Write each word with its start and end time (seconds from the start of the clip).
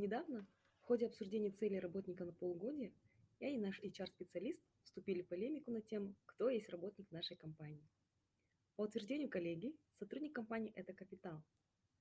Недавно, 0.00 0.46
в 0.80 0.86
ходе 0.86 1.04
обсуждения 1.04 1.50
целей 1.50 1.78
работника 1.78 2.24
на 2.24 2.32
полугодие, 2.32 2.94
я 3.38 3.50
и 3.50 3.58
наш 3.58 3.78
HR-специалист 3.82 4.62
вступили 4.82 5.20
в 5.20 5.28
полемику 5.28 5.70
на 5.70 5.82
тему, 5.82 6.16
кто 6.24 6.48
есть 6.48 6.70
работник 6.70 7.10
нашей 7.10 7.36
компании. 7.36 7.86
По 8.76 8.82
утверждению 8.84 9.28
коллеги, 9.28 9.76
сотрудник 9.92 10.34
компании– 10.34 10.72
это 10.74 10.94
капитал. 10.94 11.42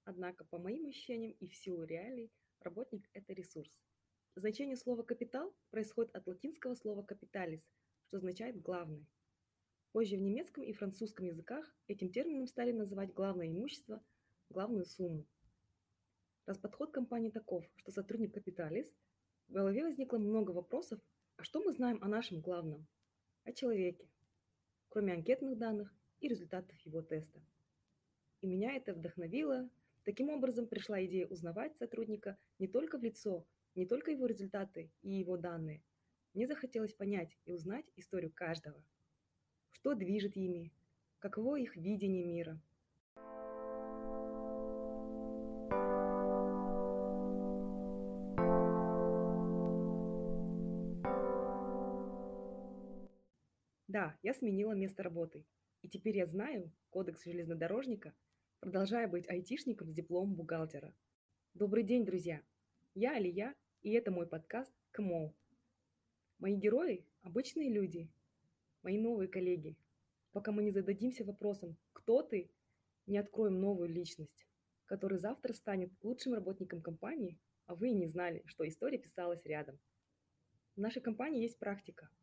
Однако, 0.06 0.46
по 0.46 0.58
моим 0.58 0.86
ощущениям 0.86 1.34
и 1.42 1.48
в 1.50 1.54
силу 1.54 1.84
реалий, 1.84 2.32
работник– 2.62 3.06
это 3.14 3.34
ресурс. 3.34 3.78
Значение 4.34 4.78
слова 4.78 5.04
«капитал» 5.04 5.54
происходит 5.70 6.16
от 6.16 6.26
латинского 6.26 6.76
слова 6.76 7.04
«капиталис», 7.04 7.68
что 8.08 8.16
означает 8.16 8.62
«главный». 8.62 9.10
Позже 9.92 10.16
в 10.16 10.22
немецком 10.22 10.63
и 10.63 10.72
французском 10.72 11.26
языках 11.26 11.70
этим 11.88 12.13
термином 12.13 12.47
стали 12.47 12.72
называть 12.72 13.12
главное 13.12 13.50
имущество, 13.50 14.02
главную 14.50 14.86
сумму. 14.86 15.28
Раз 16.50 16.58
подход 16.58 16.91
компании 16.91 17.30
таков, 17.30 17.63
что 17.76 17.91
сотрудник 17.91 18.34
капиталист, 18.34 18.91
в 19.50 19.52
голове 19.54 19.84
возникло 19.84 20.18
много 20.18 20.50
вопросов, 20.50 21.00
а 21.38 21.44
что 21.44 21.62
мы 21.62 21.72
знаем 21.72 22.00
о 22.02 22.08
нашем 22.08 22.42
главном? 22.42 22.88
О 23.44 23.54
человеке, 23.54 24.10
кроме 24.90 25.14
анкетных 25.14 25.59
данных 25.59 25.94
и 26.22 26.28
результатов 26.28 26.76
его 26.80 27.04
теста. 27.04 27.40
И 28.42 28.48
меня 28.48 28.73
это 28.73 28.96
вдохновило. 28.96 29.70
Таким 30.06 30.30
образом 30.30 30.66
пришла 30.66 31.06
идея 31.06 31.28
узнавать 31.28 31.78
сотрудника 31.78 32.36
не 32.58 32.68
только 32.68 32.98
в 32.98 33.04
лицо, 33.04 33.45
не 33.76 33.86
только 33.86 34.09
его 34.09 34.26
результаты 34.26 34.90
и 35.04 35.12
его 35.12 35.38
данные. 35.38 35.84
Мне 36.34 36.48
захотелось 36.48 36.95
понять 36.95 37.38
и 37.45 37.52
узнать 37.52 37.86
историю 37.95 38.34
каждого. 38.34 38.84
Что 39.70 39.94
движет 39.94 40.36
ими, 40.36 40.73
каково 41.20 41.58
их 41.59 41.76
видение 41.76 42.26
мира– 42.26 42.59
Да, 54.00 54.17
я 54.23 54.33
сменила 54.33 54.72
место 54.72 55.03
работы. 55.03 55.45
И 55.81 55.89
теперь 55.89 56.16
я 56.16 56.25
знаю 56.25 56.72
кодекс 56.89 57.25
железнодорожника, 57.25 58.16
продолжая 58.61 59.09
быть 59.09 59.28
айтишником 59.28 59.91
с 59.91 59.94
дипломом 59.94 60.36
бухгалтера. 60.36 60.95
Добрый 61.53 61.83
день, 61.83 62.06
друзья! 62.06 62.41
Я 62.94 63.17
Алия, 63.17 63.53
и 63.81 63.91
это 63.91 64.09
мой 64.09 64.25
подкаст 64.25 64.73
КМО. 64.91 65.33
Мои 66.38 66.56
герои– 66.56 67.06
обычные 67.23 67.69
люди, 67.69 68.09
мои 68.83 68.97
новые 68.97 69.28
коллеги. 69.28 69.75
Пока 70.31 70.53
мы 70.53 70.63
не 70.63 70.72
зададимся 70.72 71.25
вопросом 71.25 71.75
«Кто 71.91 72.23
ты?», 72.23 72.50
не 73.06 73.17
откроем 73.17 73.59
новую 73.59 73.89
личность, 73.89 74.47
который 74.86 75.17
завтра 75.17 75.52
станет 75.52 75.91
лучшим 76.02 76.36
работником 76.36 76.81
компании, 76.81 77.38
а 77.66 77.75
вы 77.75 77.89
и 77.89 77.94
не 77.94 78.08
знали, 78.08 78.44
что 78.45 78.66
история 78.66 78.97
писалась 78.97 79.44
рядом. 79.44 79.78
В 80.78 80.80
нашей 80.80 81.02
компании 81.02 81.41
есть 81.41 81.59
практика– 81.59 82.08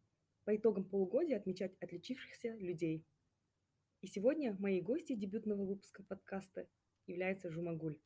по 0.46 0.54
итогам 0.54 0.84
полугодия 0.84 1.36
отмечать 1.36 1.76
отличившихся 1.80 2.54
людей. 2.54 3.04
И 4.00 4.06
сегодня 4.06 4.56
моей 4.60 4.80
гостьей 4.80 5.18
дебютного 5.18 5.64
выпуска 5.64 6.04
подкаста 6.04 6.68
является 7.08 7.50
Жумагуль. 7.50 7.98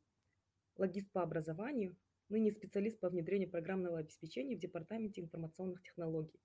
Логист 0.77 1.13
по 1.13 1.23
образованию, 1.23 1.99
ныне 2.31 2.51
специалист 2.51 2.99
по 2.99 3.11
внедрению 3.11 3.51
программного 3.51 3.99
обеспечения 3.99 4.57
в 4.57 4.59
Департаменте 4.61 5.21
информационных 5.21 5.83
технологий. 5.83 6.41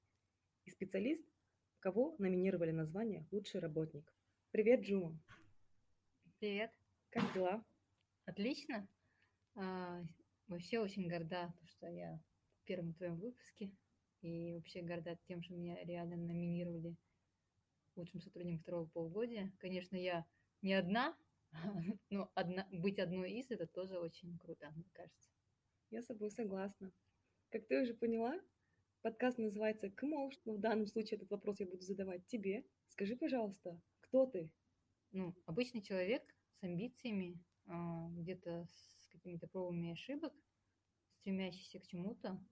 И 0.65 0.69
специалист, 0.69 1.25
кого 1.79 2.17
номинировали 2.19 2.71
на 2.71 2.85
звание 2.85 3.25
«Лучший 3.31 3.61
работник». 3.61 4.13
Привет, 4.51 4.81
Джума. 4.81 5.17
Привет. 6.39 6.71
Как 7.09 7.33
дела? 7.33 7.63
Отлично. 8.25 8.85
А, 9.55 10.03
вообще 10.47 10.79
очень 10.79 11.07
горда, 11.07 11.53
что 11.63 11.87
я 11.87 12.19
в 12.59 12.65
первом 12.65 12.93
твоем 12.95 13.17
выпуске 13.17 13.71
и 14.25 14.53
вообще 14.53 14.81
горда 14.81 15.17
тем, 15.27 15.43
что 15.43 15.53
меня 15.53 15.77
реально 15.83 16.17
номинировали 16.17 16.95
лучшим 17.95 18.19
сотрудником 18.21 18.59
второго 18.59 18.87
полугодия. 18.87 19.53
Конечно, 19.59 19.95
я 19.95 20.25
не 20.61 20.73
одна, 20.73 21.15
но 22.09 22.31
одна, 22.33 22.67
быть 22.71 22.97
одной 22.97 23.31
из 23.33 23.51
это 23.51 23.67
тоже 23.67 23.99
очень 23.99 24.37
круто, 24.39 24.71
мне 24.71 24.89
кажется. 24.93 25.29
Я 25.91 26.01
с 26.01 26.07
тобой 26.07 26.31
согласна. 26.31 26.91
Как 27.51 27.67
ты 27.67 27.81
уже 27.81 27.93
поняла, 27.93 28.41
подкаст 29.01 29.37
называется 29.37 29.91
«КМОЛ», 29.91 30.31
но 30.45 30.53
в 30.55 30.59
данном 30.59 30.87
случае 30.87 31.17
этот 31.17 31.29
вопрос 31.29 31.59
я 31.59 31.67
буду 31.67 31.83
задавать 31.83 32.25
тебе. 32.25 32.65
Скажи, 32.87 33.15
пожалуйста, 33.15 33.79
кто 34.01 34.25
ты? 34.25 34.51
Ну, 35.11 35.35
обычный 35.45 35.83
человек 35.83 36.23
с 36.53 36.63
амбициями, 36.63 37.39
а, 37.67 38.09
где-то 38.09 38.67
с 38.67 39.07
какими-то 39.11 39.47
пробами 39.47 39.91
ошибок, 39.91 40.33
стремящийся 41.19 41.79
к 41.79 41.87
чему-то, 41.87 42.43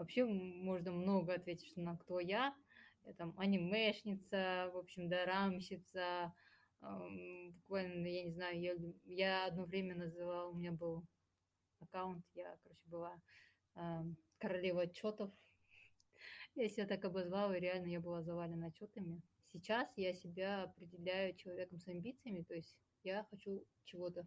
Вообще 0.00 0.24
можно 0.24 0.92
много 0.92 1.34
ответить, 1.34 1.68
что 1.68 1.82
на 1.82 1.94
кто 1.94 2.20
я. 2.20 2.56
Я 3.04 3.12
там 3.12 3.34
анимешница, 3.36 4.70
в 4.72 4.78
общем, 4.78 5.10
дорамщица. 5.10 6.32
Буквально, 6.80 8.06
я 8.06 8.24
не 8.24 8.32
знаю, 8.32 8.58
я, 8.58 8.76
я 9.04 9.44
одно 9.44 9.66
время 9.66 9.94
называла, 9.94 10.48
у 10.48 10.54
меня 10.54 10.72
был 10.72 11.06
аккаунт, 11.80 12.24
я, 12.32 12.56
короче, 12.62 12.80
была 12.86 13.20
королева 14.38 14.84
отчетов. 14.84 15.30
Я 16.54 16.70
себя 16.70 16.86
так 16.86 17.04
обозвала, 17.04 17.54
и 17.54 17.60
реально 17.60 17.88
я 17.88 18.00
была 18.00 18.22
завалена 18.22 18.68
отчетами. 18.68 19.20
Сейчас 19.52 19.92
я 19.96 20.14
себя 20.14 20.62
определяю 20.62 21.34
человеком 21.36 21.78
с 21.78 21.86
амбициями, 21.88 22.42
то 22.42 22.54
есть 22.54 22.74
я 23.04 23.24
хочу 23.30 23.66
чего-то. 23.84 24.26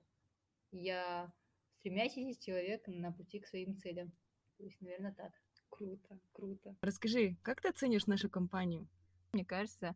Я 0.72 1.34
стремящийся 1.80 2.40
человек 2.40 2.88
на 2.88 3.12
пути 3.12 3.40
к 3.40 3.48
своим 3.48 3.76
целям. 3.76 4.12
То 4.58 4.64
есть, 4.64 4.80
наверное, 4.80 5.14
так. 5.14 5.34
Круто, 5.78 6.20
круто. 6.34 6.76
Расскажи, 6.82 7.36
как 7.42 7.62
ты 7.62 7.70
оценишь 7.70 8.06
нашу 8.06 8.30
компанию? 8.30 8.88
Мне 9.34 9.44
кажется, 9.44 9.96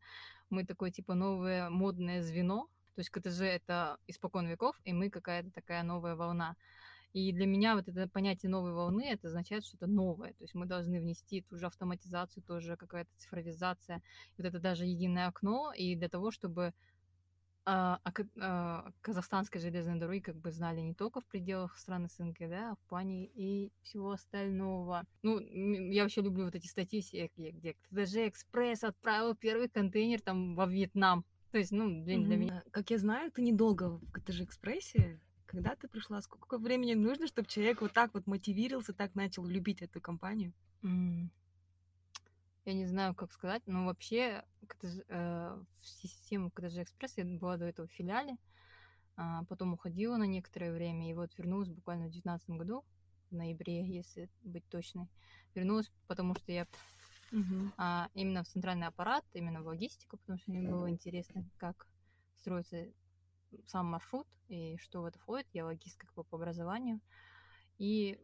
мы 0.50 0.66
такое 0.66 0.92
типа 0.92 1.14
новое 1.14 1.70
модное 1.70 2.24
звено. 2.24 2.68
То 2.96 3.02
есть 3.02 3.12
КТЖ 3.12 3.42
это 3.42 4.00
испокон 4.08 4.48
веков, 4.48 4.80
и 4.84 4.92
мы 4.92 5.12
какая-то 5.12 5.52
такая 5.52 5.84
новая 5.84 6.16
волна. 6.16 6.56
И 7.14 7.32
для 7.32 7.46
меня 7.46 7.76
вот 7.76 7.88
это 7.88 8.08
понятие 8.08 8.50
новой 8.50 8.74
волны, 8.74 9.06
это 9.08 9.28
означает 9.28 9.66
что-то 9.66 9.86
новое. 9.86 10.34
То 10.34 10.44
есть 10.44 10.56
мы 10.56 10.66
должны 10.66 11.00
внести 11.00 11.42
ту 11.42 11.58
же 11.58 11.68
автоматизацию, 11.68 12.44
тоже 12.44 12.76
какая-то 12.76 13.12
цифровизация, 13.16 14.02
вот 14.38 14.48
это 14.48 14.60
даже 14.60 14.86
единое 14.86 15.28
окно, 15.28 15.72
и 15.74 15.96
для 15.96 16.10
того, 16.10 16.32
чтобы 16.32 16.74
а, 17.70 18.00
а, 18.06 18.14
а, 18.40 18.92
казахстанской 19.02 19.60
железной 19.60 20.00
дороги 20.00 20.20
как 20.20 20.38
бы 20.38 20.52
знали 20.52 20.80
не 20.80 20.94
только 20.94 21.20
в 21.20 21.26
пределах 21.26 21.78
страны 21.78 22.08
СНГ, 22.08 22.38
да, 22.50 22.72
а 22.72 22.76
в 22.76 22.80
плане 22.88 23.26
и 23.26 23.74
всего 23.82 24.12
остального. 24.12 25.04
Ну, 25.22 25.42
я 25.42 26.04
вообще 26.04 26.22
люблю 26.22 26.46
вот 26.46 26.56
эти 26.56 26.66
статьи 26.66 27.02
все, 27.02 27.30
где 27.36 27.76
ТДЖ 27.90 28.30
Экспресс 28.30 28.86
отправил 28.86 29.36
первый 29.36 29.68
контейнер 29.68 30.22
там 30.22 30.56
во 30.56 30.66
Вьетнам. 30.66 31.26
То 31.52 31.58
есть, 31.58 31.74
ну, 31.74 32.06
для, 32.06 32.18
для 32.20 32.38
меня... 32.38 32.64
Как 32.72 32.90
я 32.90 33.00
знаю, 33.00 33.34
ты 33.34 33.42
недолго 33.42 33.98
в 33.98 34.12
КТЖ 34.12 34.44
Экспрессе. 34.44 35.20
Когда 35.46 35.76
ты 35.76 35.90
пришла? 35.90 36.22
Сколько 36.22 36.60
времени 36.60 36.94
нужно, 36.94 37.28
чтобы 37.28 37.50
человек 37.50 37.82
вот 37.82 37.92
так 37.92 38.14
вот 38.14 38.28
мотивировался, 38.28 38.94
так 38.94 39.14
начал 39.14 39.46
любить 39.46 39.82
эту 39.82 40.00
компанию? 40.00 40.54
Mm 40.84 41.28
я 42.68 42.74
не 42.74 42.86
знаю, 42.86 43.16
как 43.16 43.32
сказать, 43.32 43.64
но 43.66 43.86
вообще 43.86 44.44
КТЖ, 44.68 45.00
э, 45.08 45.64
в 45.82 45.88
систему 45.88 46.52
КТЖ 46.52 46.80
Экспресс 46.80 47.18
я 47.18 47.26
была 47.26 47.56
до 47.56 47.66
этого 47.66 47.88
в 47.88 47.92
филиале, 47.92 48.38
а 49.16 49.46
потом 49.46 49.74
уходила 49.74 50.18
на 50.18 50.26
некоторое 50.26 50.74
время, 50.74 51.10
и 51.10 51.14
вот 51.14 51.32
вернулась 51.38 51.70
буквально 51.70 52.08
в 52.08 52.12
2019 52.12 52.50
году, 52.52 52.84
в 53.32 53.36
ноябре, 53.36 53.86
если 53.86 54.30
быть 54.44 54.68
точной. 54.68 55.08
Вернулась, 55.56 55.90
потому 56.08 56.36
что 56.36 56.52
я 56.52 56.68
угу. 57.32 57.72
а, 57.78 58.10
именно 58.14 58.44
в 58.44 58.48
центральный 58.48 58.88
аппарат, 58.88 59.24
именно 59.34 59.62
в 59.62 59.68
логистику, 59.68 60.18
потому 60.18 60.38
что 60.38 60.52
мне 60.52 60.70
было 60.70 60.90
интересно, 60.90 61.50
как 61.58 61.88
строится 62.36 62.86
сам 63.66 63.88
маршрут 63.88 64.28
и 64.50 64.78
что 64.78 65.02
в 65.02 65.06
это 65.06 65.18
входит. 65.20 65.48
Я 65.54 65.66
логист 65.66 65.98
как 65.98 66.14
бы 66.14 66.26
по 66.26 66.36
образованию. 66.36 67.00
И 67.78 68.20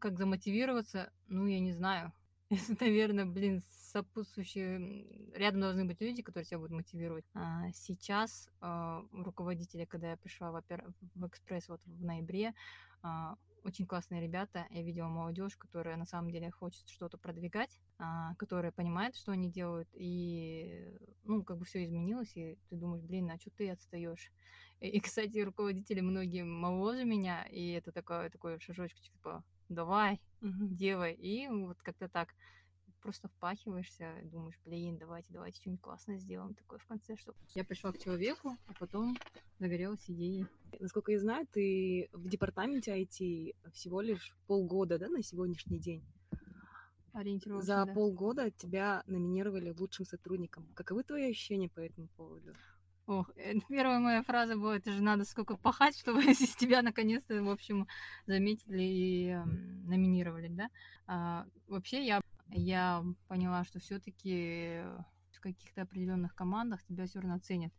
как 0.00 0.18
замотивироваться, 0.18 1.12
ну, 1.28 1.46
я 1.46 1.60
не 1.60 1.72
знаю. 1.72 2.12
Это, 2.50 2.84
наверное, 2.84 3.26
блин, 3.26 3.62
сопутствующие... 3.92 5.32
Рядом 5.34 5.62
должны 5.62 5.84
быть 5.84 6.00
люди, 6.00 6.22
которые 6.22 6.44
тебя 6.44 6.58
будут 6.58 6.72
мотивировать. 6.72 7.24
А 7.34 7.72
сейчас 7.72 8.48
а, 8.60 9.04
руководители, 9.12 9.84
когда 9.84 10.10
я 10.10 10.16
пришла 10.16 10.52
в, 10.52 10.54
опер... 10.54 10.84
в 11.14 11.26
экспресс 11.26 11.68
вот 11.68 11.80
в 11.84 12.04
ноябре, 12.04 12.54
а, 13.02 13.36
очень 13.64 13.84
классные 13.84 14.20
ребята. 14.20 14.66
Я 14.70 14.82
видела 14.84 15.08
молодежь, 15.08 15.56
которая 15.56 15.96
на 15.96 16.06
самом 16.06 16.30
деле 16.30 16.52
хочет 16.52 16.88
что-то 16.88 17.18
продвигать, 17.18 17.80
а, 17.98 18.34
которая 18.36 18.70
понимает, 18.70 19.16
что 19.16 19.32
они 19.32 19.50
делают, 19.50 19.88
и 19.92 20.96
ну, 21.24 21.42
как 21.42 21.58
бы 21.58 21.64
все 21.64 21.84
изменилось, 21.84 22.36
и 22.36 22.58
ты 22.68 22.76
думаешь, 22.76 23.02
блин, 23.02 23.28
а 23.30 23.38
что 23.40 23.50
ты 23.50 23.70
отстаешь? 23.70 24.30
И, 24.80 24.88
и, 24.88 25.00
кстати, 25.00 25.38
руководители 25.38 26.00
многие 26.00 26.44
моложе 26.44 27.04
меня, 27.04 27.44
и 27.50 27.72
это 27.72 27.90
такой, 27.90 28.30
такой 28.30 28.60
шажочек, 28.60 29.00
типа, 29.00 29.42
давай, 29.68 30.20
делай. 30.40 31.14
И 31.14 31.48
вот 31.48 31.78
как-то 31.82 32.08
так 32.08 32.34
просто 33.06 33.28
впахиваешься, 33.28 34.12
думаешь, 34.24 34.58
блин, 34.64 34.98
давайте, 34.98 35.32
давайте 35.32 35.60
что-нибудь 35.60 35.80
классное 35.80 36.18
сделаем 36.18 36.54
такое 36.54 36.80
в 36.80 36.86
конце, 36.86 37.16
что 37.16 37.34
я 37.54 37.62
пришла 37.62 37.92
к 37.92 37.98
человеку, 37.98 38.56
а 38.66 38.72
потом 38.80 39.16
загорелась 39.60 40.10
идеей. 40.10 40.46
Насколько 40.80 41.12
я 41.12 41.20
знаю, 41.20 41.46
ты 41.46 42.08
в 42.12 42.28
департаменте 42.28 43.00
IT 43.00 43.54
всего 43.72 44.00
лишь 44.00 44.36
полгода, 44.48 44.98
да, 44.98 45.08
на 45.08 45.22
сегодняшний 45.22 45.78
день? 45.78 46.04
Ориентироваться, 47.12 47.66
За 47.66 47.84
да. 47.86 47.94
полгода 47.94 48.50
тебя 48.50 49.02
номинировали 49.06 49.70
лучшим 49.70 50.04
сотрудником. 50.04 50.66
Каковы 50.74 51.04
твои 51.04 51.30
ощущения 51.30 51.68
по 51.68 51.80
этому 51.80 52.08
поводу? 52.08 52.54
Ох, 53.06 53.30
э, 53.36 53.54
первая 53.68 54.00
моя 54.00 54.22
фраза 54.22 54.56
была, 54.56 54.76
это 54.76 54.92
же 54.92 55.02
надо 55.02 55.24
сколько 55.24 55.56
пахать, 55.56 55.96
чтобы 55.98 56.24
из 56.24 56.56
тебя 56.56 56.82
наконец-то, 56.82 57.42
в 57.42 57.50
общем, 57.50 57.86
заметили 58.26 58.82
и 58.82 59.28
эм, 59.28 59.86
номинировали, 59.86 60.48
да. 60.48 60.68
А, 61.06 61.46
вообще 61.68 62.04
я, 62.04 62.20
я 62.48 63.04
поняла, 63.28 63.64
что 63.64 63.78
все-таки 63.78 64.82
в 65.32 65.40
каких-то 65.40 65.82
определенных 65.82 66.34
командах 66.34 66.82
тебя 66.84 67.06
все 67.06 67.20
равно 67.20 67.38
ценят. 67.38 67.72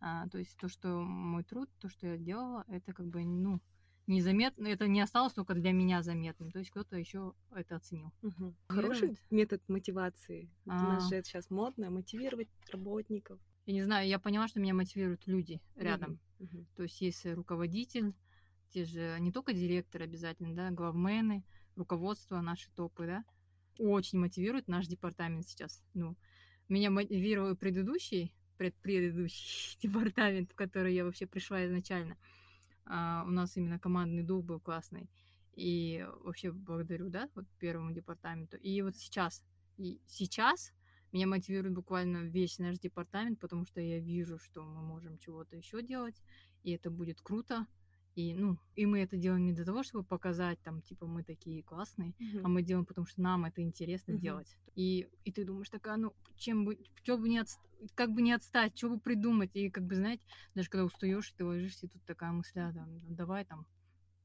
А, 0.00 0.28
то 0.28 0.38
есть 0.38 0.56
то, 0.58 0.68
что 0.68 0.88
мой 1.00 1.42
труд, 1.44 1.68
то, 1.80 1.88
что 1.88 2.06
я 2.06 2.18
делала, 2.18 2.64
это 2.68 2.92
как 2.92 3.06
бы, 3.06 3.24
ну, 3.24 3.60
незаметно, 4.06 4.66
это 4.66 4.86
не 4.86 5.00
осталось 5.00 5.32
только 5.32 5.54
для 5.54 5.72
меня 5.72 6.02
заметным. 6.02 6.50
То 6.50 6.58
есть 6.58 6.70
кто-то 6.70 6.96
еще 6.96 7.34
это 7.54 7.76
оценил. 7.76 8.12
Мгм. 8.22 8.54
Хороший 8.68 9.18
метод 9.30 9.62
мотивации. 9.68 10.50
Вот 10.64 10.74
У 10.74 10.84
нас 10.84 11.04
А. 11.06 11.08
же 11.08 11.16
это 11.16 11.28
сейчас 11.28 11.50
модно, 11.50 11.90
мотивировать 11.90 12.48
работников. 12.70 13.40
Я 13.66 13.72
не 13.72 13.82
знаю, 13.82 14.08
я 14.08 14.18
поняла, 14.18 14.46
что 14.48 14.60
меня 14.60 14.74
мотивируют 14.74 15.26
люди 15.26 15.60
рядом. 15.74 16.20
Мгм. 16.38 16.66
То 16.76 16.84
есть 16.84 17.00
есть 17.00 17.26
руководитель, 17.26 18.14
те 18.68 18.84
же 18.84 19.16
не 19.20 19.32
только 19.32 19.52
директор 19.52 20.02
обязательно, 20.02 20.54
да, 20.54 20.70
главмены, 20.70 21.44
руководство, 21.74 22.40
наши 22.40 22.70
топы, 22.70 23.06
да, 23.06 23.24
очень 23.78 24.18
мотивирует 24.18 24.68
наш 24.68 24.86
департамент 24.86 25.46
сейчас. 25.46 25.82
Ну, 25.94 26.16
меня 26.68 26.90
мотивировал 26.90 27.56
предыдущий, 27.56 28.34
предпредыдущий 28.56 29.78
департамент, 29.82 30.52
в 30.52 30.54
который 30.54 30.94
я 30.94 31.04
вообще 31.04 31.26
пришла 31.26 31.64
изначально. 31.66 32.16
А, 32.84 33.24
у 33.26 33.30
нас 33.30 33.56
именно 33.56 33.78
командный 33.78 34.22
дух 34.22 34.44
был 34.44 34.60
классный. 34.60 35.10
И 35.54 36.06
вообще 36.20 36.52
благодарю, 36.52 37.08
да, 37.08 37.28
вот 37.34 37.46
первому 37.58 37.92
департаменту. 37.92 38.58
И 38.58 38.82
вот 38.82 38.94
сейчас, 38.96 39.42
и 39.76 40.00
сейчас 40.06 40.72
меня 41.12 41.26
мотивирует 41.26 41.74
буквально 41.74 42.18
весь 42.24 42.58
наш 42.58 42.78
департамент, 42.78 43.40
потому 43.40 43.64
что 43.66 43.80
я 43.80 43.98
вижу, 44.00 44.38
что 44.38 44.62
мы 44.64 44.82
можем 44.82 45.18
чего-то 45.18 45.56
еще 45.56 45.82
делать, 45.82 46.22
и 46.62 46.72
это 46.72 46.90
будет 46.90 47.20
круто. 47.20 47.66
И, 48.14 48.34
ну, 48.34 48.58
и 48.76 48.86
мы 48.86 49.00
это 49.00 49.18
делаем 49.18 49.44
не 49.44 49.52
для 49.52 49.64
того, 49.66 49.82
чтобы 49.82 50.02
показать, 50.04 50.58
там, 50.62 50.80
типа, 50.80 51.06
мы 51.06 51.22
такие 51.22 51.62
классные, 51.62 52.14
а 52.42 52.48
Мгм. 52.48 52.48
мы 52.48 52.62
делаем, 52.62 52.86
потому 52.86 53.06
что 53.06 53.20
нам 53.20 53.44
это 53.44 53.60
интересно 53.60 54.14
Мгм. 54.14 54.22
делать. 54.22 54.56
И, 54.74 55.06
и 55.24 55.32
ты 55.32 55.44
думаешь, 55.44 55.68
такая, 55.68 55.96
ну, 55.98 56.14
чем 56.34 56.64
бы, 56.64 56.78
чё 57.02 57.18
бы 57.18 57.28
не 57.28 57.40
отст... 57.40 57.60
как 57.94 58.12
бы 58.12 58.22
не 58.22 58.32
отстать, 58.32 58.76
что 58.76 58.88
бы 58.88 58.98
придумать. 59.00 59.54
И, 59.54 59.68
как 59.70 59.84
бы, 59.84 59.94
знаете, 59.96 60.24
даже 60.54 60.70
когда 60.70 60.84
устаешь, 60.86 61.30
ты 61.36 61.44
ложишься, 61.44 61.86
и 61.86 61.88
тут 61.90 62.02
такая 62.06 62.32
мысль, 62.32 62.58
а, 62.60 62.72
там, 62.72 63.14
давай 63.14 63.44
там 63.44 63.66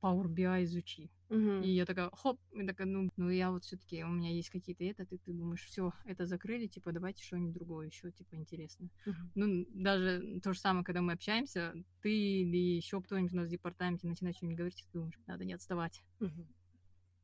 Power 0.01 0.27
BI 0.27 0.63
изучи. 0.65 1.11
Мгм. 1.31 1.63
И 1.63 1.69
я 1.69 1.85
такая, 1.85 2.09
хоп, 2.11 2.41
и 2.51 2.67
такая, 2.67 2.85
ну, 2.87 3.09
ну 3.15 3.29
я 3.29 3.51
вот 3.51 3.63
все-таки, 3.63 4.03
у 4.03 4.09
меня 4.09 4.29
есть 4.29 4.49
какие-то 4.49 4.83
это, 4.83 5.05
ты, 5.05 5.17
ты 5.17 5.31
думаешь, 5.31 5.63
все, 5.63 5.93
это 6.03 6.25
закрыли, 6.25 6.67
типа, 6.67 6.91
давайте 6.91 7.23
что-нибудь 7.23 7.53
другое 7.53 7.87
еще, 7.87 8.11
типа, 8.11 8.35
интересно. 8.35 8.89
Мгм. 9.05 9.31
Ну, 9.35 9.65
даже 9.69 10.41
то 10.43 10.51
же 10.51 10.59
самое, 10.59 10.83
когда 10.83 11.01
мы 11.01 11.13
общаемся, 11.13 11.73
ты 12.01 12.13
или 12.13 12.57
еще 12.75 13.01
кто-нибудь 13.01 13.31
у 13.31 13.37
нас 13.37 13.47
в 13.47 13.51
департаменте 13.51 14.07
начинает 14.07 14.35
что-нибудь 14.35 14.57
говорить, 14.57 14.85
ты 14.85 14.91
думаешь, 14.91 15.17
надо 15.25 15.45
не 15.45 15.53
отставать. 15.53 16.03
Мгм. 16.19 16.47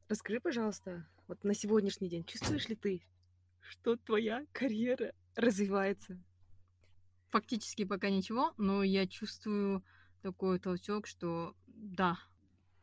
Расскажи, 0.07 0.39
пожалуйста, 0.39 1.05
вот 1.27 1.43
на 1.43 1.53
сегодняшний 1.53 2.07
день 2.07 2.23
чувствуешь 2.23 2.69
ли 2.69 2.75
ты, 2.77 3.03
что 3.59 3.97
твоя 3.97 4.45
карьера 4.53 5.11
развивается? 5.35 6.17
Фактически 7.27 7.83
пока 7.83 8.09
ничего, 8.09 8.53
но 8.55 8.83
я 8.83 9.05
чувствую 9.05 9.83
такой 10.21 10.59
толчок, 10.59 11.07
что 11.07 11.57
да, 11.65 12.17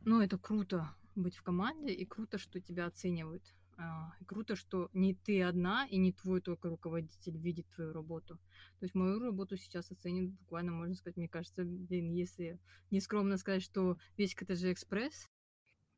ну 0.01 0.21
это 0.21 0.37
круто 0.37 0.95
быть 1.15 1.35
в 1.35 1.43
команде, 1.43 1.93
и 1.93 2.05
круто, 2.05 2.37
что 2.37 2.59
тебя 2.59 2.85
оценивают. 2.87 3.43
А, 3.77 4.13
И 4.21 4.25
круто, 4.25 4.55
что 4.55 4.89
не 4.93 5.13
ты 5.13 5.41
одна, 5.43 5.85
и 5.87 5.97
не 5.97 6.13
твой 6.13 6.41
только 6.41 6.69
руководитель 6.69 7.37
видит 7.37 7.67
твою 7.69 7.93
работу. 7.93 8.35
То 8.79 8.85
есть 8.85 8.95
мою 8.95 9.19
работу 9.19 9.57
сейчас 9.57 9.91
оценят 9.91 10.31
буквально, 10.31 10.71
можно 10.71 10.95
сказать, 10.95 11.17
мне 11.17 11.27
кажется, 11.27 11.63
блин, 11.65 12.11
если 12.11 12.59
не 12.91 12.99
скромно 13.01 13.37
сказать, 13.37 13.63
что 13.63 13.97
весь 14.17 14.33
КТЖ 14.35 14.65
Экспресс. 14.65 15.29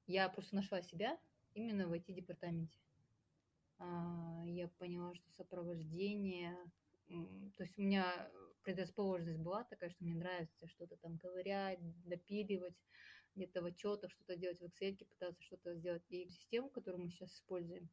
Я 0.07 0.29
просто 0.29 0.55
нашла 0.55 0.81
себя 0.81 1.19
именно 1.53 1.87
в 1.87 1.93
IT-департаменте. 1.93 2.77
А, 3.79 4.43
Я 4.45 4.67
поняла, 4.79 5.13
что 5.13 5.29
сопровождение, 5.37 6.57
то 7.57 7.63
есть 7.63 7.77
у 7.77 7.81
меня 7.81 8.29
предрасположенность 8.63 9.39
была 9.39 9.63
такая, 9.63 9.89
что 9.89 10.03
мне 10.03 10.15
нравится 10.15 10.67
что-то 10.67 10.97
там 10.97 11.17
ковырять, 11.17 11.79
допиливать, 12.05 12.75
где-то 13.37 13.61
в 13.61 13.65
отчетах 13.65 14.11
что-то 14.11 14.35
делать, 14.35 14.59
в 14.59 14.65
Excel 14.65 15.05
пытаться 15.05 15.41
что-то 15.43 15.75
сделать. 15.75 16.03
И 16.09 16.27
систему, 16.29 16.69
которую 16.69 17.03
мы 17.03 17.09
сейчас 17.09 17.33
используем, 17.33 17.89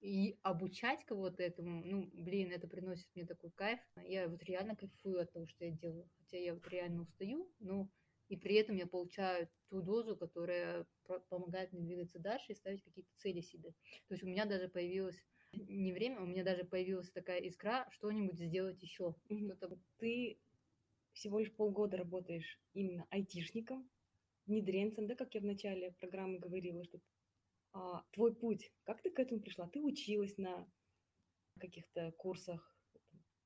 и 0.00 0.38
обучать 0.42 1.04
кого-то 1.04 1.42
этому, 1.42 1.82
ну, 1.84 2.08
блин, 2.12 2.52
это 2.52 2.68
приносит 2.68 3.08
мне 3.14 3.24
такой 3.24 3.50
кайф. 3.50 3.80
Я 4.04 4.28
вот 4.28 4.42
реально 4.44 4.76
кайфую 4.76 5.20
от 5.20 5.32
того, 5.32 5.46
что 5.46 5.64
я 5.64 5.72
делаю. 5.72 6.08
Хотя 6.18 6.38
я 6.38 6.54
вот 6.54 6.66
реально 6.68 7.02
устаю, 7.02 7.50
но 7.58 7.90
и 8.28 8.36
при 8.36 8.56
этом 8.56 8.76
я 8.76 8.86
получаю 8.86 9.48
ту 9.70 9.82
дозу, 9.82 10.16
которая 10.16 10.86
помогает 11.30 11.72
мне 11.72 11.82
двигаться 11.82 12.18
дальше 12.18 12.52
и 12.52 12.54
ставить 12.54 12.82
какие-то 12.82 13.10
цели 13.16 13.40
себе. 13.40 13.70
То 14.06 14.14
есть 14.14 14.22
у 14.22 14.26
меня 14.26 14.44
даже 14.44 14.68
появилось 14.68 15.24
не 15.52 15.92
время, 15.92 16.20
у 16.20 16.26
меня 16.26 16.44
даже 16.44 16.64
появилась 16.64 17.10
такая 17.10 17.40
искра 17.40 17.88
что-нибудь 17.90 18.38
сделать 18.38 18.82
еще. 18.82 19.14
Что-то 19.24 19.78
Ты 19.98 20.38
всего 21.12 21.40
лишь 21.40 21.52
полгода 21.52 21.96
работаешь 21.96 22.60
именно 22.74 23.06
айтишником, 23.10 23.90
внедренцем, 24.48 25.06
да, 25.06 25.14
как 25.14 25.34
я 25.34 25.40
в 25.40 25.44
начале 25.44 25.92
программы 25.92 26.38
говорила, 26.38 26.82
что 26.84 26.98
а, 27.72 28.02
твой 28.12 28.34
путь, 28.34 28.72
как 28.84 29.02
ты 29.02 29.10
к 29.10 29.18
этому 29.18 29.40
пришла? 29.40 29.68
Ты 29.68 29.80
училась 29.80 30.36
на 30.38 30.66
каких-то 31.60 32.12
курсах, 32.12 32.76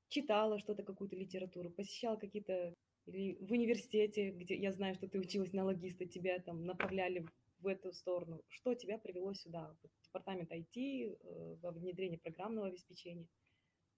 читала 0.09 0.59
что-то, 0.59 0.83
какую-то 0.83 1.15
литературу, 1.15 1.69
посещала 1.71 2.15
какие-то 2.15 2.75
или 3.05 3.35
в 3.41 3.51
университете, 3.51 4.31
где 4.31 4.55
я 4.55 4.71
знаю, 4.71 4.95
что 4.95 5.07
ты 5.07 5.19
училась 5.19 5.51
на 5.51 5.65
логиста, 5.65 6.05
тебя 6.05 6.39
там 6.39 6.65
направляли 6.65 7.25
в 7.59 7.67
эту 7.67 7.91
сторону. 7.91 8.41
Что 8.47 8.75
тебя 8.75 8.97
привело 8.97 9.33
сюда? 9.33 9.75
Вот 9.81 9.91
департамент 10.03 10.51
IT, 10.51 11.17
э, 11.19 11.55
во 11.61 11.71
внедрение 11.71 12.19
программного 12.19 12.67
обеспечения. 12.67 13.27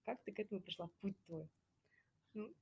Как 0.04 0.24
ты 0.24 0.32
к 0.32 0.40
этому 0.40 0.62
пришла? 0.62 0.90
Путь 1.02 1.20
твой. 1.26 1.48
ну, 2.34 2.54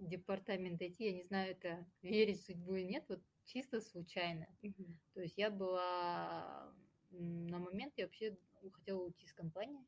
департамент 0.00 0.80
IT, 0.80 0.96
я 0.98 1.12
не 1.12 1.24
знаю, 1.24 1.52
это 1.52 1.86
верить 2.02 2.40
в 2.40 2.46
судьбу 2.46 2.74
или 2.74 2.86
нет, 2.86 3.04
вот 3.08 3.20
чисто 3.44 3.80
случайно. 3.80 4.46
Мгм. 4.62 4.98
То 5.14 5.20
есть 5.22 5.36
я 5.36 5.50
была 5.50 6.72
на 7.10 7.58
момент, 7.58 7.94
я 7.96 8.04
вообще 8.04 8.36
хотела 8.72 9.02
уйти 9.02 9.24
из 9.24 9.32
компании. 9.32 9.84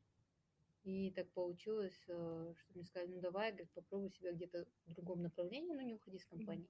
И 0.83 1.11
так 1.11 1.31
получилось, 1.31 1.97
э, 2.09 2.53
что 2.57 2.73
мне 2.73 2.83
сказали, 2.83 3.11
ну 3.11 3.21
давай, 3.21 3.51
говорит, 3.51 3.71
попробуй 3.71 4.11
себя 4.11 4.33
где-то 4.33 4.67
в 4.85 4.93
другом 4.93 5.21
направлении, 5.21 5.73
но 5.73 5.81
не 5.81 5.95
уходи 5.95 6.17
из 6.17 6.25
компании. 6.25 6.69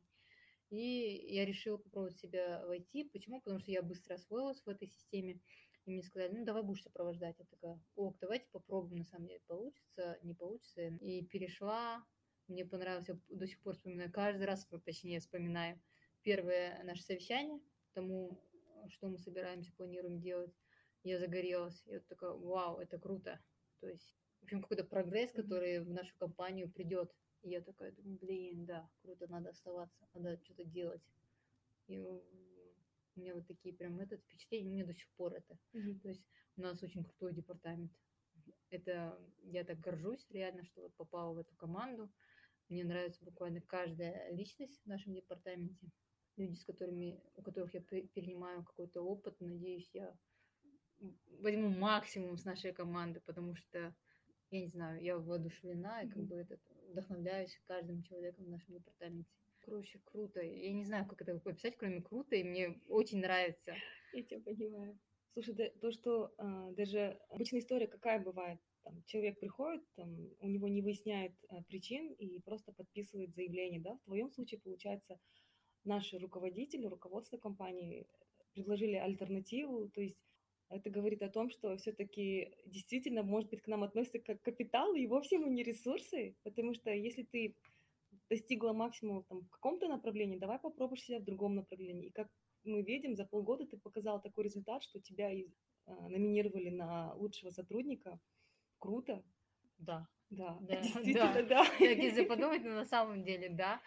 И 0.69 1.25
я 1.29 1.45
решила 1.45 1.77
попробовать 1.77 2.17
себя 2.17 2.63
в 2.65 2.71
IT. 2.71 3.09
Почему? 3.11 3.39
Потому 3.41 3.59
что 3.59 3.71
я 3.71 3.81
быстро 3.81 4.15
освоилась 4.15 4.61
в 4.61 4.69
этой 4.69 4.87
системе. 4.87 5.39
И 5.85 5.91
мне 5.91 6.03
сказали, 6.03 6.31
ну 6.31 6.45
давай 6.45 6.61
будешь 6.61 6.83
сопровождать. 6.83 7.37
Я 7.39 7.45
такая, 7.45 7.79
ок, 7.95 8.17
давайте 8.21 8.47
попробуем, 8.51 8.99
на 8.99 9.05
самом 9.05 9.27
деле, 9.27 9.41
получится, 9.47 10.19
не 10.21 10.33
получится. 10.33 10.81
И 10.81 11.23
перешла, 11.23 12.05
мне 12.47 12.65
понравилось, 12.65 13.09
я 13.09 13.19
до 13.29 13.47
сих 13.47 13.59
пор 13.61 13.75
вспоминаю, 13.75 14.11
каждый 14.11 14.45
раз, 14.45 14.67
точнее, 14.85 15.19
вспоминаю 15.19 15.79
первое 16.21 16.83
наше 16.83 17.03
совещание, 17.03 17.59
тому, 17.93 18.43
что 18.89 19.07
мы 19.07 19.17
собираемся, 19.17 19.73
планируем 19.73 20.19
делать. 20.19 20.53
Я 21.03 21.19
загорелась. 21.19 21.83
Я 21.85 21.99
вот 21.99 22.07
такая, 22.07 22.31
вау, 22.31 22.77
это 22.77 22.97
круто. 22.97 23.39
То 23.79 23.87
есть, 23.87 24.15
в 24.39 24.43
общем, 24.43 24.61
какой-то 24.61 24.85
прогресс, 24.85 25.31
который 25.31 25.81
в 25.81 25.89
нашу 25.89 26.15
компанию 26.17 26.71
придет. 26.71 27.13
И 27.41 27.49
я 27.49 27.61
такая 27.61 27.91
думаю, 27.91 28.17
блин, 28.19 28.65
да, 28.65 28.89
круто, 29.01 29.27
надо 29.27 29.49
оставаться, 29.49 30.07
надо 30.13 30.41
что-то 30.43 30.63
делать. 30.63 31.01
И 31.87 31.99
у 31.99 32.23
меня 33.15 33.35
вот 33.35 33.47
такие 33.47 33.75
прям 33.75 33.99
это 33.99 34.17
впечатление, 34.17 34.71
у 34.71 34.73
меня 34.73 34.85
до 34.85 34.93
сих 34.93 35.09
пор 35.17 35.33
это. 35.33 35.57
Мгм. 35.73 35.99
То 35.99 36.07
есть 36.07 36.25
у 36.55 36.61
нас 36.61 36.81
очень 36.81 37.03
крутой 37.03 37.33
департамент. 37.33 37.91
Это 38.69 39.19
я 39.43 39.63
так 39.63 39.79
горжусь 39.79 40.25
реально, 40.29 40.63
что 40.63 40.81
вот 40.83 40.95
попала 40.95 41.33
в 41.33 41.37
эту 41.37 41.53
команду. 41.55 42.09
Мне 42.69 42.83
нравится 42.83 43.23
буквально 43.23 43.61
каждая 43.61 44.31
личность 44.31 44.81
в 44.83 44.87
нашем 44.87 45.13
департаменте. 45.13 45.91
Люди, 46.37 46.55
с 46.55 46.65
которыми, 46.65 47.21
у 47.35 47.41
которых 47.41 47.73
я 47.73 47.81
пе- 47.81 48.07
перенимаю 48.07 48.63
какой-то 48.63 49.01
опыт, 49.01 49.39
надеюсь, 49.39 49.89
я 49.93 50.17
возьму 51.39 51.69
максимум 51.69 52.37
с 52.37 52.45
нашей 52.45 52.73
команды, 52.73 53.21
потому 53.21 53.55
что, 53.55 53.93
я 54.51 54.61
не 54.61 54.67
знаю, 54.67 55.01
я 55.01 55.17
воодушевлена 55.17 56.03
и 56.03 56.09
как 56.09 56.23
бы 56.23 56.35
этот, 56.35 56.59
вдохновляюсь 56.89 57.59
каждым 57.67 58.01
человеком 58.03 58.45
в 58.45 58.49
нашем 58.49 58.75
департаменте. 58.75 59.29
Короче, 59.59 59.99
круто. 60.03 60.41
Я 60.41 60.73
не 60.73 60.85
знаю, 60.85 61.07
как 61.07 61.21
это 61.21 61.33
описать, 61.33 61.77
кроме 61.77 62.01
круто, 62.01 62.35
и 62.35 62.43
мне 62.43 62.81
очень 62.87 63.19
нравится. 63.19 63.73
Я 64.11 64.23
тебя 64.23 64.41
понимаю. 64.41 64.99
Слушай, 65.33 65.55
да, 65.55 65.69
то, 65.81 65.91
что 65.91 66.33
а, 66.37 66.71
даже 66.71 67.19
обычная 67.29 67.59
история 67.59 67.87
какая 67.87 68.19
бывает? 68.19 68.59
Там, 68.83 69.01
человек 69.05 69.39
приходит, 69.39 69.83
там, 69.95 70.09
у 70.39 70.47
него 70.47 70.67
не 70.67 70.81
выясняет 70.81 71.33
а, 71.49 71.61
причин 71.63 72.11
и 72.13 72.39
просто 72.39 72.73
подписывает 72.73 73.33
заявление, 73.33 73.79
да? 73.79 73.95
В 73.95 74.05
твоем 74.05 74.29
случае, 74.31 74.59
получается, 74.59 75.19
наши 75.85 76.17
руководители, 76.17 76.85
руководство 76.85 77.37
компании 77.37 78.07
предложили 78.53 78.95
альтернативу, 78.95 79.89
то 79.89 80.01
есть 80.01 80.17
это 80.69 80.89
говорит 80.89 81.21
о 81.21 81.29
том, 81.29 81.49
что 81.49 81.77
все-таки 81.77 82.55
действительно, 82.65 83.23
может 83.23 83.49
быть, 83.49 83.61
к 83.61 83.67
нам 83.67 83.83
относятся 83.83 84.19
как 84.19 84.41
к 84.41 84.45
капиталу 84.45 84.95
и 84.95 85.07
вовсе 85.07 85.37
мы 85.37 85.49
не 85.49 85.63
ресурсы, 85.63 86.35
потому 86.43 86.73
что 86.73 86.89
если 86.91 87.23
ты 87.23 87.55
достигла 88.29 88.73
максимума 88.73 89.23
там, 89.23 89.41
в 89.41 89.49
каком-то 89.49 89.87
направлении, 89.87 90.37
давай 90.37 90.59
попробуешь 90.59 91.03
себя 91.03 91.19
в 91.19 91.25
другом 91.25 91.55
направлении. 91.55 92.07
И 92.07 92.11
как 92.11 92.27
мы 92.63 92.81
видим, 92.81 93.15
за 93.15 93.25
полгода 93.25 93.65
ты 93.65 93.77
показал 93.77 94.21
такой 94.21 94.45
результат, 94.45 94.83
что 94.83 94.99
тебя 94.99 95.31
и, 95.31 95.47
а, 95.85 96.09
номинировали 96.09 96.69
на 96.69 97.13
лучшего 97.15 97.51
сотрудника. 97.51 98.19
Круто. 98.83 99.23
Да. 99.77 100.09
Да, 100.29 100.57
Да, 100.61 100.81
действительно, 100.83 101.41
да. 101.43 101.63
да. 101.63 101.65
Так, 101.65 101.79
если 101.79 102.25
подумать, 102.25 102.63
ну, 102.63 102.71
на 102.71 102.83
самом 102.85 103.23
деле, 103.23 103.47
да. 103.49 103.81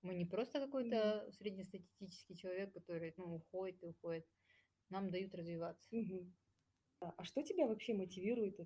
Мы 0.00 0.14
не 0.14 0.24
просто 0.24 0.60
какой-то 0.60 1.30
среднестатистический 1.32 2.34
человек, 2.36 2.72
который, 2.72 3.12
ну, 3.18 3.34
уходит 3.34 3.82
и 3.82 3.86
уходит. 3.86 4.26
Нам 4.88 5.10
дают 5.10 5.34
развиваться. 5.34 5.86
Мгм. 5.94 6.34
А 7.00 7.24
что 7.24 7.42
тебя 7.42 7.66
вообще 7.66 7.92
мотивирует 7.92 8.58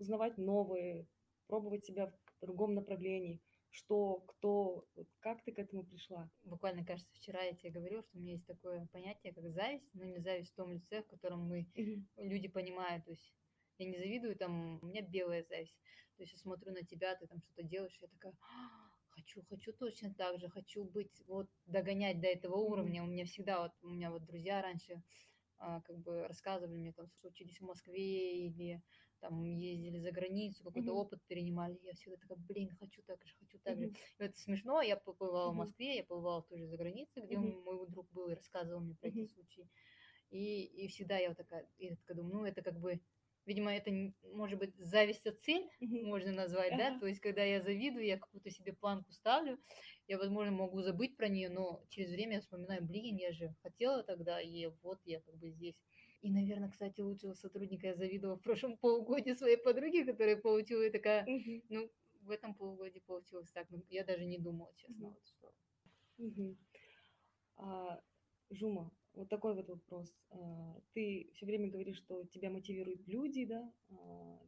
узнавать 0.00 0.36
новое, 0.36 1.06
пробовать 1.46 1.84
себя 1.84 2.06
в 2.08 2.40
другом 2.40 2.74
направлении? 2.74 3.40
Что, 3.70 4.20
кто, 4.20 4.88
как 5.20 5.44
ты 5.44 5.52
к 5.52 5.60
этому 5.60 5.84
пришла? 5.84 6.28
Буквально, 6.42 6.84
кажется, 6.84 7.12
вчера 7.14 7.42
я 7.42 7.54
тебе 7.54 7.70
говорила, 7.70 8.02
что 8.02 8.18
у 8.18 8.20
меня 8.20 8.32
есть 8.32 8.46
такое 8.46 8.88
понятие, 8.92 9.32
как 9.32 9.48
зависть, 9.50 9.88
но 9.94 10.04
не 10.04 10.18
зависть 10.18 10.52
в 10.52 10.56
том 10.56 10.72
лице, 10.72 11.02
в 11.02 11.06
котором 11.06 11.46
мы 11.46 11.68
Мгм. 11.76 12.08
люди 12.16 12.48
понимают. 12.48 13.04
То 13.04 13.12
есть 13.12 13.32
я 13.78 13.86
не 13.90 13.98
завидую, 13.98 14.36
там, 14.36 14.78
у 14.82 14.86
меня 14.86 15.02
белая 15.02 15.42
зависть. 15.42 15.78
То 16.16 16.22
есть 16.22 16.32
я 16.32 16.38
смотрю 16.38 16.72
на 16.72 16.82
тебя, 16.84 17.14
ты 17.16 17.26
там 17.26 17.40
что-то 17.42 17.62
делаешь, 17.64 17.98
я 18.00 18.08
такая, 18.08 18.34
«А, 18.40 18.90
хочу, 19.08 19.42
хочу 19.42 19.72
точно 19.72 20.14
так 20.14 20.38
же, 20.40 20.48
хочу 20.48 20.84
быть, 20.84 21.22
вот, 21.26 21.48
догонять 21.66 22.20
до 22.20 22.28
этого 22.28 22.56
уровня. 22.56 23.02
У 23.02 23.06
меня 23.06 23.24
всегда, 23.24 23.62
вот, 23.62 23.72
у 23.82 23.88
меня 23.88 24.10
вот 24.10 24.24
друзья 24.24 24.62
раньше 24.62 25.02
а, 25.58 25.80
как 25.82 25.98
бы 25.98 26.26
рассказывали 26.26 26.76
мне, 26.76 26.92
там, 26.92 27.08
что 27.10 27.28
учились 27.28 27.58
в 27.60 27.64
Москве 27.64 28.46
или 28.48 28.82
там 29.20 29.42
ездили 29.42 29.98
за 29.98 30.10
границу, 30.12 30.64
какой-то 30.64 30.92
Мгм. 30.92 30.94
опыт 30.94 31.20
перенимали. 31.26 31.78
Я 31.82 31.94
всегда 31.94 32.16
такая, 32.18 32.38
блин, 32.38 32.70
хочу 32.78 33.02
так 33.02 33.24
же, 33.24 33.34
хочу 33.38 33.58
так 33.60 33.80
же. 33.80 33.86
Мгм. 33.86 33.96
И 34.18 34.24
это 34.24 34.36
смешно, 34.38 34.82
я 34.82 34.96
побывала 34.96 35.52
в 35.52 35.56
Мгм. 35.56 35.56
Москве, 35.56 35.96
я 35.96 36.04
побывала 36.04 36.42
тоже 36.42 36.66
за 36.66 36.76
границей, 36.76 37.22
где 37.22 37.36
Мгм. 37.36 37.54
мой 37.64 37.88
друг 37.88 38.10
был 38.12 38.28
и 38.28 38.34
рассказывал 38.34 38.80
мне 38.82 38.94
про 38.96 39.08
эти 39.08 39.22
Мгм. 39.22 39.28
случаи. 39.32 39.70
И, 40.30 40.64
и 40.64 40.88
всегда 40.88 41.18
я 41.18 41.28
вот 41.28 41.38
такая, 41.38 41.68
я 41.78 41.96
такая 41.96 42.16
думаю, 42.16 42.34
ну 42.36 42.44
это 42.44 42.62
как 42.62 42.80
бы, 42.80 43.00
видимо, 43.46 43.74
это 43.74 43.90
может 44.32 44.58
быть 44.58 44.74
зависть 44.76 45.26
от 45.26 45.40
цель, 45.40 45.68
можно 45.80 46.32
назвать, 46.32 46.76
да, 46.76 46.98
то 46.98 47.06
есть 47.06 47.20
когда 47.20 47.42
я 47.42 47.60
завидую, 47.60 48.04
я 48.04 48.18
какую-то 48.18 48.50
себе 48.50 48.72
планку 48.72 49.12
ставлю, 49.12 49.58
я, 50.06 50.18
возможно, 50.18 50.52
могу 50.52 50.82
забыть 50.82 51.16
про 51.16 51.28
нее, 51.28 51.48
но 51.48 51.84
через 51.88 52.10
время 52.10 52.34
я 52.34 52.40
вспоминаю, 52.40 52.84
блин, 52.84 53.16
я 53.16 53.32
же 53.32 53.54
хотела 53.62 54.02
тогда, 54.02 54.40
и 54.40 54.66
вот 54.82 55.00
я 55.04 55.20
как 55.20 55.36
бы 55.36 55.50
здесь. 55.50 55.76
И, 56.22 56.30
наверное, 56.30 56.70
кстати, 56.70 57.00
лучшего 57.00 57.34
сотрудника 57.34 57.88
я 57.88 57.94
завидовала 57.94 58.36
в 58.36 58.42
прошлом 58.42 58.78
полугодии 58.78 59.32
своей 59.32 59.58
подруге, 59.58 60.04
которая 60.04 60.36
получила, 60.36 60.88
такая, 60.90 61.26
ну, 61.68 61.90
в 62.22 62.30
этом 62.30 62.54
полугодии 62.54 63.00
получилось 63.00 63.50
так, 63.52 63.68
ну, 63.70 63.82
я 63.90 64.04
даже 64.04 64.24
не 64.24 64.38
думала, 64.38 64.72
честно, 64.76 65.10
вот 65.10 65.26
что. 65.26 65.52
А, 67.56 68.00
Жума, 68.50 68.90
вот 69.14 69.28
такой 69.28 69.54
вот 69.54 69.68
вопрос. 69.68 70.16
А, 70.30 70.80
Ты 70.92 71.30
все 71.34 71.46
время 71.46 71.68
говоришь, 71.70 71.98
что 71.98 72.24
тебя 72.26 72.50
мотивируют 72.50 73.06
люди, 73.06 73.44
да? 73.44 73.72
А, 73.90 74.40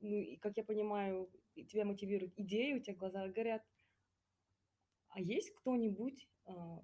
Ну 0.00 0.16
и, 0.18 0.36
как 0.36 0.56
я 0.56 0.64
понимаю, 0.64 1.30
тебя 1.54 1.84
мотивирует 1.84 2.38
идеи, 2.38 2.74
у 2.74 2.80
тебя 2.80 2.96
глаза 2.96 3.28
горят. 3.28 3.62
А 5.08 5.20
есть 5.20 5.50
кто-нибудь, 5.54 6.28
а, 6.46 6.82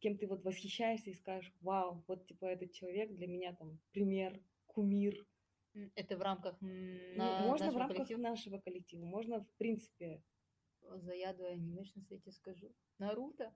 кем 0.00 0.16
ты 0.16 0.26
вот 0.26 0.44
восхищаешься 0.44 1.10
и 1.10 1.14
скажешь, 1.14 1.52
вау, 1.60 2.04
вот 2.06 2.26
типа 2.26 2.46
этот 2.46 2.72
человек 2.72 3.12
для 3.14 3.26
меня 3.26 3.54
там 3.54 3.78
пример, 3.92 4.40
кумир. 4.66 5.26
Это 5.94 6.16
в 6.16 6.22
рамках 6.22 6.60
м, 6.62 6.68
Ну, 7.16 7.24
на 7.24 7.42
можно 7.48 7.70
в 7.70 7.76
рамках 7.76 7.96
коллектива? 7.96 8.20
нашего 8.20 8.58
коллектива, 8.58 9.04
можно 9.04 9.44
в 9.44 9.52
принципе. 9.58 10.22
Заяду 10.96 11.46
анимешн, 11.46 12.00
я 12.10 12.18
тебе 12.18 12.32
скажу. 12.32 12.72
Наруто. 12.98 13.54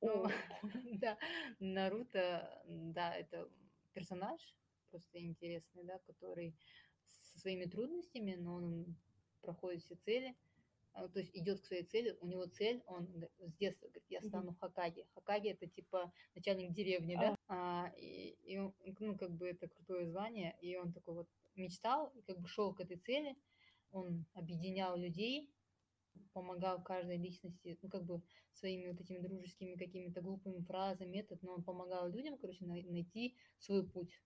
Ну, 0.00 0.24
да, 1.00 1.18
Наруто, 1.60 2.62
да, 2.66 3.14
это 3.14 3.48
персонаж 3.92 4.40
просто 4.92 5.24
интересный, 5.24 5.84
да, 5.84 5.98
который 6.00 6.54
со 7.06 7.38
своими 7.38 7.64
трудностями, 7.64 8.34
но 8.34 8.56
он 8.56 8.96
проходит 9.40 9.82
все 9.82 9.96
цели, 9.96 10.36
а, 10.92 11.08
то 11.08 11.18
есть 11.18 11.34
идет 11.34 11.60
к 11.60 11.64
своей 11.64 11.84
цели, 11.84 12.16
у 12.20 12.26
него 12.26 12.44
цель, 12.46 12.82
он 12.86 13.08
с 13.40 13.54
детства 13.54 13.86
говорит, 13.86 14.04
я 14.10 14.20
стану 14.20 14.54
Хакаги. 14.60 15.06
Хакаги 15.14 15.48
это 15.48 15.66
типа 15.66 16.12
начальник 16.34 16.72
деревни, 16.72 17.16
да, 17.16 17.34
А, 17.48 17.92
и, 17.96 18.36
и 18.44 18.58
он, 18.58 18.74
ну, 19.00 19.16
как 19.16 19.32
бы 19.32 19.48
это 19.48 19.66
крутое 19.68 20.06
звание, 20.06 20.56
и 20.60 20.76
он 20.76 20.92
такой 20.92 21.14
вот 21.14 21.28
мечтал, 21.56 22.08
и 22.14 22.22
как 22.22 22.38
бы 22.38 22.48
шел 22.48 22.74
к 22.74 22.80
этой 22.80 22.98
цели, 22.98 23.36
он 23.90 24.26
объединял 24.34 24.96
людей, 24.96 25.50
помогал 26.32 26.82
каждой 26.82 27.16
личности, 27.16 27.78
ну, 27.82 27.88
как 27.88 28.04
бы 28.04 28.22
своими 28.52 28.90
вот 28.90 29.00
этими 29.00 29.18
дружескими 29.18 29.76
какими-то 29.76 30.20
глупыми 30.20 30.60
фразами, 30.60 31.18
этот, 31.18 31.42
но 31.42 31.54
он 31.54 31.62
помогал 31.62 32.08
людям, 32.08 32.38
короче, 32.38 32.64
най- 32.64 32.84
найти 32.84 33.36
свой 33.58 33.86
путь. 33.86 34.20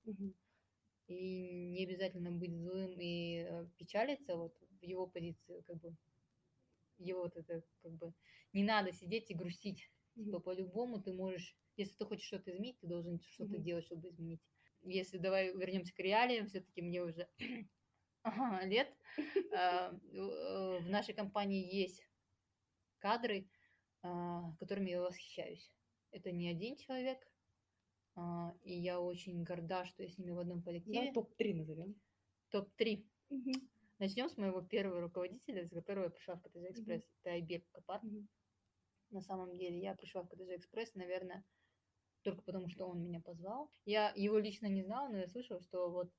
И 1.06 1.66
не 1.66 1.84
обязательно 1.84 2.32
быть 2.32 2.56
злым 2.56 2.98
и 2.98 3.46
э, 3.48 3.66
печалиться 3.78 4.36
вот 4.36 4.56
в 4.80 4.82
его 4.82 5.06
позиции, 5.06 5.60
как 5.60 5.76
бы, 5.76 5.94
его 6.98 7.22
вот 7.22 7.36
это, 7.36 7.62
как 7.82 7.92
бы, 7.92 8.12
не 8.52 8.64
надо 8.64 8.92
сидеть 8.92 9.30
и 9.30 9.34
грустить. 9.34 9.88
Типа, 10.16 10.40
по-любому 10.40 11.00
ты 11.00 11.12
можешь, 11.12 11.56
если 11.76 11.94
ты 11.96 12.06
хочешь 12.06 12.26
что-то 12.26 12.50
изменить, 12.50 12.80
ты 12.80 12.86
должен 12.86 13.20
что-то 13.20 13.58
делать, 13.58 13.84
чтобы 13.84 14.08
изменить. 14.08 14.40
Если 14.82 15.18
давай 15.18 15.54
вернемся 15.54 15.94
к 15.94 15.98
реалиям, 15.98 16.46
все-таки 16.48 16.82
мне 16.82 17.02
уже 17.02 17.28
лет. 18.64 18.92
А, 19.52 19.92
э, 19.92 20.78
В 20.80 20.88
нашей 20.90 21.14
компании 21.14 21.74
есть 21.74 22.02
кадры, 22.98 23.48
а, 24.02 24.52
которыми 24.58 24.90
я 24.90 25.00
восхищаюсь. 25.00 25.70
Это 26.10 26.32
не 26.32 26.48
один 26.48 26.76
человек, 26.76 27.18
а, 28.14 28.54
и 28.62 28.74
я 28.74 29.00
очень 29.00 29.44
горда, 29.44 29.84
что 29.84 30.02
я 30.02 30.08
с 30.08 30.18
ними 30.18 30.30
в 30.32 30.38
одном 30.38 30.58
Да, 30.58 30.64
коллективе. 30.64 31.12
топ-3 31.12 31.54
назовем. 31.54 31.94
Топ-3. 32.50 33.04
Мгм, 33.30 33.52
Начнем 33.98 34.28
с 34.28 34.36
моего 34.36 34.60
первого 34.60 35.00
руководителя, 35.00 35.66
с 35.66 35.70
которого 35.70 36.04
я 36.04 36.10
пришла 36.10 36.34
в 36.36 36.42
КТЖ 36.42 36.70
Экспресс. 36.70 37.02
Это 37.22 37.30
Айбек 37.34 37.66
Капар. 37.72 38.02
мгм, 38.04 38.28
На 39.10 39.20
самом 39.22 39.56
деле 39.56 39.78
я 39.78 39.94
пришла 39.94 40.22
в 40.22 40.28
КТЖ 40.28 40.56
Экспресс, 40.56 40.94
наверное, 40.94 41.44
только 42.22 42.42
потому, 42.42 42.68
что 42.68 42.86
он 42.86 43.02
меня 43.02 43.20
позвал. 43.20 43.70
Я 43.84 44.12
его 44.16 44.38
лично 44.38 44.66
не 44.66 44.82
знала, 44.82 45.08
но 45.08 45.18
я 45.18 45.28
слышала, 45.28 45.60
что 45.62 45.90
вот 45.90 46.10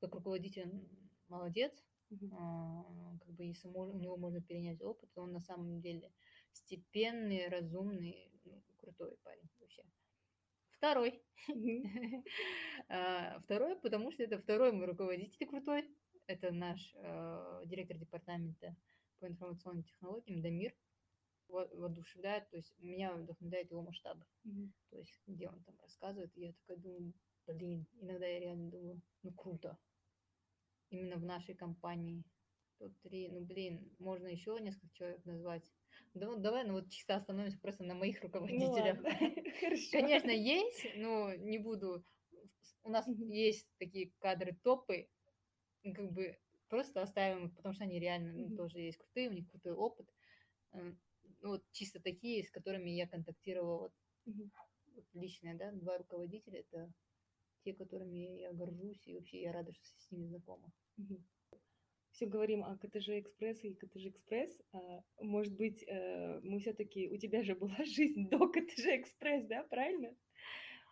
как 0.00 0.14
руководитель 0.14 0.64
он 0.64 1.05
молодец, 1.28 1.84
а, 2.32 3.18
как 3.18 3.34
бы 3.34 3.44
если 3.44 3.68
мож- 3.68 3.90
у 3.94 3.98
него 3.98 4.16
можно 4.16 4.40
перенять 4.40 4.80
опыт, 4.82 5.10
он 5.16 5.32
на 5.32 5.40
самом 5.40 5.80
деле 5.80 6.12
степенный, 6.52 7.48
разумный, 7.48 8.30
ну, 8.44 8.62
крутой 8.78 9.16
парень 9.22 9.48
вообще. 9.60 9.84
Второй. 10.70 11.22
А, 12.88 13.40
Второй, 13.40 13.80
потому 13.80 14.12
что 14.12 14.22
это 14.22 14.38
второй 14.38 14.72
мой 14.72 14.86
руководитель 14.86 15.46
крутой. 15.46 15.96
Это 16.26 16.52
наш 16.52 16.92
э, 16.94 17.62
директор 17.66 17.96
департамента 17.98 18.76
по 19.18 19.26
информационным 19.26 19.84
технологиям 19.84 20.42
Дамир. 20.42 20.74
Во- 21.48 21.68
Воодушевляет, 21.68 22.50
то 22.50 22.56
есть 22.56 22.76
меня 22.78 23.14
вдохновляет 23.14 23.70
его 23.70 23.82
масштабы. 23.82 24.24
Мгм. 24.44 24.72
То 24.90 24.98
есть 24.98 25.22
где 25.26 25.48
он 25.48 25.62
там 25.64 25.78
рассказывает, 25.80 26.36
и 26.36 26.40
я 26.46 26.52
такая 26.52 26.76
думаю, 26.76 27.14
блин, 27.46 27.86
иногда 28.00 28.26
я 28.26 28.40
реально 28.40 28.70
думаю, 28.70 29.02
ну 29.22 29.32
круто. 29.32 29.78
Именно 30.90 31.16
в 31.16 31.24
нашей 31.24 31.54
компании 31.54 32.24
топ-3, 32.78 33.30
ну 33.32 33.40
блин, 33.40 33.90
можно 33.98 34.26
еще 34.28 34.58
несколько 34.60 34.94
человек 34.94 35.24
назвать. 35.24 35.64
Да, 36.14 36.28
вот 36.28 36.42
давай, 36.42 36.64
ну 36.64 36.74
вот 36.74 36.90
чисто 36.90 37.16
остановимся 37.16 37.58
просто 37.60 37.84
на 37.84 37.94
моих 37.94 38.20
Ну 38.20 38.26
руководителях. 38.28 38.98
хорошо. 39.60 39.90
Конечно, 39.92 40.30
есть, 40.30 40.86
но 40.96 41.34
не 41.34 41.58
буду. 41.58 42.04
У 42.84 42.90
нас 42.90 43.06
есть 43.08 43.68
такие 43.78 44.12
кадры 44.18 44.56
топы, 44.62 45.08
ну, 45.82 45.94
как 45.94 46.12
бы 46.12 46.38
просто 46.68 47.02
оставим 47.02 47.46
их, 47.46 47.54
потому 47.56 47.74
что 47.74 47.84
они 47.84 47.98
реально 47.98 48.32
ну, 48.32 48.56
тоже 48.56 48.78
есть 48.80 48.98
крутые, 48.98 49.30
у 49.30 49.32
них 49.32 49.48
крутой 49.50 49.72
опыт. 49.72 50.08
Э, 50.72 50.92
Ну, 51.42 51.48
вот 51.50 51.64
чисто 51.72 52.00
такие, 52.00 52.42
с 52.44 52.50
которыми 52.50 52.90
я 52.90 53.06
контактировала 53.08 53.78
вот, 53.78 53.92
вот 54.94 55.04
личные, 55.14 55.54
да, 55.54 55.72
два 55.72 55.98
руководителя, 55.98 56.60
это 56.60 56.92
те, 57.66 57.74
которыми 57.74 58.40
я 58.40 58.52
горжусь, 58.52 59.02
и 59.06 59.14
вообще 59.14 59.40
я 59.40 59.52
рада, 59.52 59.72
что 59.72 59.84
с 59.98 60.10
ними 60.12 60.26
знакома. 60.26 60.72
Все 62.12 62.26
говорим 62.26 62.62
о 62.64 62.78
КТЖ 62.78 63.08
Экспресс 63.08 63.62
и 63.64 63.74
КТЖ 63.74 64.06
Экспресс. 64.06 64.62
А, 64.72 65.02
Может 65.20 65.54
быть, 65.54 65.82
э, 65.86 66.40
мы 66.42 66.60
все-таки 66.60 67.08
у 67.08 67.18
тебя 67.18 67.42
же 67.42 67.54
была 67.54 67.76
жизнь 67.84 68.28
до 68.30 68.38
КТЖ 68.48 68.86
Экспресс, 69.00 69.46
да, 69.46 69.64
правильно? 69.64 70.16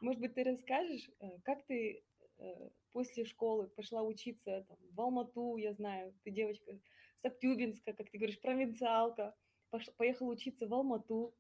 Может 0.01 0.21
быть, 0.21 0.35
ты 0.35 0.43
расскажешь, 0.43 1.09
э, 1.21 1.39
как 1.45 1.65
ты 1.67 2.05
э, 2.39 2.71
после 2.93 3.25
школы 3.25 3.69
пошла 3.69 4.03
учиться 4.03 4.67
там, 4.69 4.77
в 4.91 5.01
Алмату, 5.01 5.57
я 5.57 5.73
знаю, 5.75 6.13
ты 6.25 6.31
девочка 6.33 6.79
с 7.17 7.25
Актюбинска, 7.25 7.93
как 7.93 8.11
ты 8.11 8.19
говоришь, 8.19 8.41
провинциалка, 8.41 9.35
поехала 9.97 10.33
учиться 10.33 10.67
в 10.67 10.75
Алмату, 10.75 11.35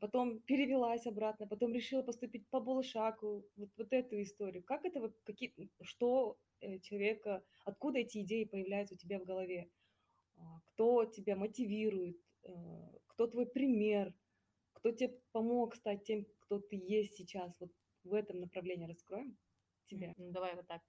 потом 0.00 0.40
перевелась 0.40 1.06
обратно, 1.06 1.46
потом 1.46 1.74
решила 1.74 2.02
поступить 2.02 2.48
по 2.48 2.60
Булышаку, 2.60 3.44
вот, 3.56 3.70
вот 3.76 3.92
эту 3.92 4.20
историю. 4.22 4.62
Как 4.64 4.84
это, 4.84 5.12
какие, 5.24 5.52
что 5.82 6.38
э, 6.60 6.78
человека, 6.80 7.42
откуда 7.64 7.98
эти 7.98 8.22
идеи 8.22 8.44
появляются 8.44 8.94
у 8.94 8.98
тебя 8.98 9.18
в 9.18 9.24
голове? 9.24 9.70
А, 10.36 10.60
кто 10.66 11.04
тебя 11.04 11.36
мотивирует? 11.36 12.16
Э, 12.44 12.52
кто 13.08 13.26
твой 13.26 13.46
пример? 13.46 14.14
Кто 14.72 14.90
тебе 14.90 15.14
помог 15.32 15.76
стать 15.76 16.04
тем, 16.04 16.26
кто 16.40 16.58
ты 16.58 16.76
есть 16.76 17.16
сейчас? 17.16 17.54
Вот 17.60 17.70
в 18.04 18.14
этом 18.14 18.40
направлении 18.40 18.86
раскроем 18.86 19.36
тебя. 19.84 20.14
Давай 20.16 20.54
вот 20.56 20.66
так. 20.66 20.82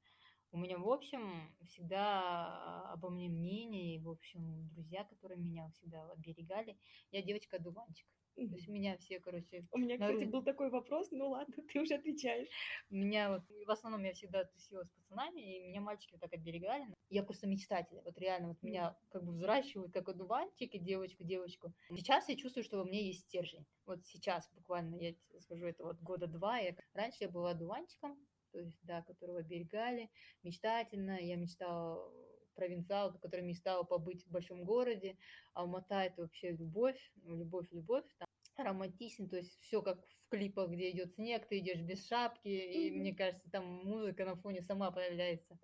У 0.54 0.58
меня, 0.60 0.78
в 0.78 0.88
общем, 0.88 1.52
всегда 1.66 2.92
обо 2.92 3.10
мне 3.10 3.28
мнение, 3.28 3.96
и, 3.96 4.00
в 4.00 4.08
общем, 4.08 4.70
друзья, 4.70 5.04
которые 5.04 5.40
меня 5.40 5.68
всегда 5.72 6.12
оберегали. 6.12 6.78
Я 7.12 7.24
девочка-дуванчик. 7.24 8.08
То 8.36 8.42
есть 8.42 8.68
меня 8.68 8.96
все, 8.98 9.20
короче... 9.20 9.66
У 9.72 9.80
меня, 9.80 9.98
кстати, 9.98 10.26
был 10.26 10.44
такой 10.44 10.70
вопрос, 10.70 11.10
ну 11.12 11.30
ладно, 11.30 11.56
ты 11.72 11.82
уже 11.82 11.96
отвечаешь. 11.96 12.48
Меня 12.92 13.32
вот, 13.32 13.42
в 13.66 13.72
основном 13.72 14.04
я 14.04 14.14
всегда 14.14 14.44
тусила 14.44 14.84
с 14.84 14.90
пацанами, 14.90 15.40
и 15.40 15.70
меня 15.70 15.82
мальчики 15.82 16.14
вот 16.14 16.22
так 16.22 16.34
оберегали. 16.34 16.86
Я 17.10 17.24
просто 17.24 17.48
мечтатель, 17.48 18.00
вот 18.04 18.18
реально, 18.20 18.50
вот 18.50 18.62
меня 18.62 18.96
как 19.10 19.24
бы 19.24 19.34
взращивают 19.34 19.92
как 19.92 20.10
одуванчик 20.10 20.74
и 20.74 20.80
девочку, 20.80 21.24
девочку. 21.24 21.74
Сейчас 21.90 22.30
я 22.30 22.36
чувствую, 22.36 22.64
что 22.64 22.78
во 22.78 22.86
мне 22.86 23.08
есть 23.08 23.22
стержень. 23.22 23.66
Вот 23.86 24.06
сейчас 24.06 24.50
буквально, 24.54 24.96
я 24.96 25.14
скажу, 25.40 25.66
это 25.66 25.84
вот 25.84 26.00
года 26.00 26.28
два. 26.28 26.58
Я... 26.60 26.76
Раньше 26.94 27.18
я 27.22 27.30
была 27.30 27.52
одуванчиком, 27.52 28.18
то 28.54 28.60
есть, 28.60 28.80
да, 28.84 29.02
которого 29.02 29.40
оберегали, 29.40 30.10
мечтательно. 30.44 31.20
Я 31.20 31.36
мечтала 31.36 32.10
провинциалка, 32.56 33.18
которая 33.18 33.46
мечтала 33.46 33.84
побыть 33.84 34.26
в 34.26 34.32
большом 34.32 34.64
городе. 34.64 35.18
Алмата– 35.54 36.04
это 36.04 36.22
вообще 36.22 36.52
любовь, 36.52 37.12
ну, 37.16 37.36
любовь, 37.36 37.68
любовь. 37.72 38.06
Там 38.18 38.28
романтично, 38.56 39.28
то 39.28 39.38
есть 39.38 39.60
все 39.62 39.82
как 39.82 40.06
в 40.06 40.30
клипах, 40.30 40.70
где 40.70 40.92
идет 40.92 41.16
снег, 41.16 41.48
ты 41.48 41.58
идешь 41.60 41.82
без 41.82 42.08
шапки, 42.08 42.48
и 42.48 42.90
mm-hmm. 42.90 43.00
мне 43.00 43.16
кажется, 43.16 43.50
там 43.50 43.66
музыка 43.66 44.26
на 44.26 44.36
фоне 44.36 44.62
сама 44.62 44.92
появляется. 44.92 45.58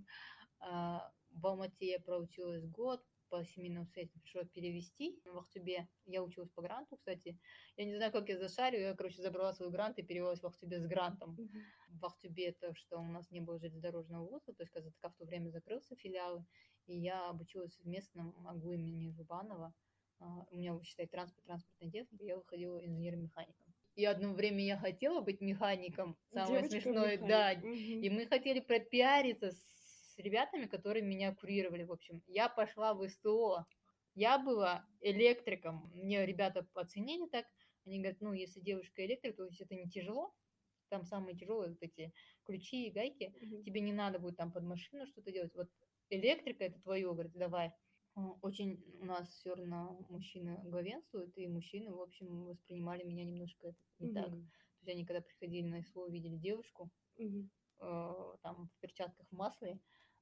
А, 0.59 1.11
в 1.31 1.45
Алмате 1.45 1.91
я 1.91 1.99
проучилась 1.99 2.65
год, 2.65 3.03
по 3.29 3.43
семейным 3.43 3.83
обстоятельствам 3.83 4.21
пришлось 4.21 4.49
перевести. 4.49 5.21
В 5.25 5.37
Ахтубе 5.37 5.87
я 6.05 6.23
училась 6.23 6.49
по 6.49 6.61
гранту, 6.61 6.97
кстати. 6.97 7.37
Я 7.77 7.85
не 7.85 7.95
знаю, 7.95 8.11
как 8.11 8.29
я 8.29 8.37
зашарю, 8.37 8.79
я, 8.79 8.95
короче, 8.95 9.21
забрала 9.21 9.53
свой 9.53 9.69
грант 9.69 9.97
и 9.99 10.03
перевелась 10.03 10.41
в 10.41 10.47
Ахтубе 10.47 10.79
с 10.79 10.87
грантом. 10.87 11.35
Mm-hmm. 11.35 11.99
В 11.99 12.05
Ахтубе 12.05 12.47
это, 12.47 12.73
что 12.75 12.99
у 12.99 13.07
нас 13.07 13.29
не 13.31 13.41
было 13.41 13.59
железнодорожного 13.59 14.27
вуза, 14.27 14.53
то 14.53 14.63
есть 14.63 14.71
КЗТК 14.71 15.09
в 15.09 15.15
то 15.15 15.25
время 15.25 15.49
закрылся 15.49 15.95
филиалы, 15.95 16.45
и 16.85 16.97
я 16.97 17.29
обучилась 17.29 17.77
в 17.77 17.85
местном 17.85 18.35
АГУ 18.47 18.73
имени 18.73 19.11
Жубанова. 19.11 19.73
А, 20.19 20.45
у 20.51 20.57
меня, 20.57 20.77
считай, 20.83 21.07
транспорт, 21.07 21.45
транспортная 21.45 21.91
техника, 21.91 22.25
я 22.25 22.37
выходила 22.37 22.83
инженером-механиком. 22.85 23.73
И 23.95 24.05
одно 24.05 24.33
время 24.33 24.63
я 24.65 24.77
хотела 24.77 25.21
быть 25.21 25.41
механиком, 25.41 26.17
самое 26.31 26.61
Девочка 26.61 26.81
смешное, 26.81 27.17
механик. 27.17 27.27
да. 27.27 27.67
Угу. 27.67 27.75
И 27.75 28.09
мы 28.09 28.25
хотели 28.27 28.59
пропиариться 28.59 29.51
с 29.51 29.78
ребятами, 30.19 30.65
которые 30.65 31.03
меня 31.03 31.33
курировали, 31.33 31.83
в 31.83 31.91
общем. 31.91 32.21
Я 32.27 32.49
пошла 32.49 32.93
в 32.93 33.07
СТО. 33.07 33.65
Я 34.15 34.37
была 34.37 34.85
электриком. 35.01 35.91
Мне 35.93 36.25
ребята 36.25 36.67
оценили 36.73 37.27
так. 37.27 37.45
Они 37.85 37.99
говорят, 37.99 38.21
ну, 38.21 38.33
если 38.33 38.59
девушка 38.59 39.05
электрик, 39.05 39.35
то 39.35 39.45
есть 39.45 39.61
это 39.61 39.75
не 39.75 39.89
тяжело. 39.89 40.33
Там 40.89 41.05
самые 41.05 41.37
тяжелые 41.37 41.69
вот 41.69 41.81
эти 41.81 42.13
ключи 42.43 42.87
и 42.87 42.91
гайки. 42.91 43.33
Угу. 43.41 43.63
Тебе 43.63 43.81
не 43.81 43.93
надо 43.93 44.19
будет 44.19 44.37
там 44.37 44.51
под 44.51 44.63
машину 44.63 45.05
что-то 45.07 45.31
делать. 45.31 45.53
Вот 45.55 45.69
электрика 46.09 46.65
это 46.65 46.79
твое, 46.81 47.11
говорит, 47.13 47.33
давай. 47.33 47.71
Очень 48.41 48.83
у 48.99 49.05
нас 49.05 49.29
все 49.29 49.55
равно 49.55 50.05
мужчины 50.09 50.59
главенствуют, 50.65 51.37
и 51.37 51.47
мужчины, 51.47 51.91
в 51.93 52.01
общем, 52.01 52.45
воспринимали 52.45 53.03
меня 53.03 53.23
немножко 53.23 53.73
не 53.99 54.09
mm-hmm. 54.09 54.13
так. 54.13 54.29
То 54.29 54.35
есть 54.81 54.89
они, 54.89 55.05
когда 55.05 55.21
приходили 55.21 55.67
на 55.67 55.81
СВО, 55.83 56.09
видели 56.09 56.35
девушку, 56.35 56.89
mm-hmm. 57.17 57.47
э, 57.79 58.37
там, 58.41 58.67
в 58.67 58.79
перчатках 58.81 59.25
в 59.29 59.35
масле, 59.35 59.79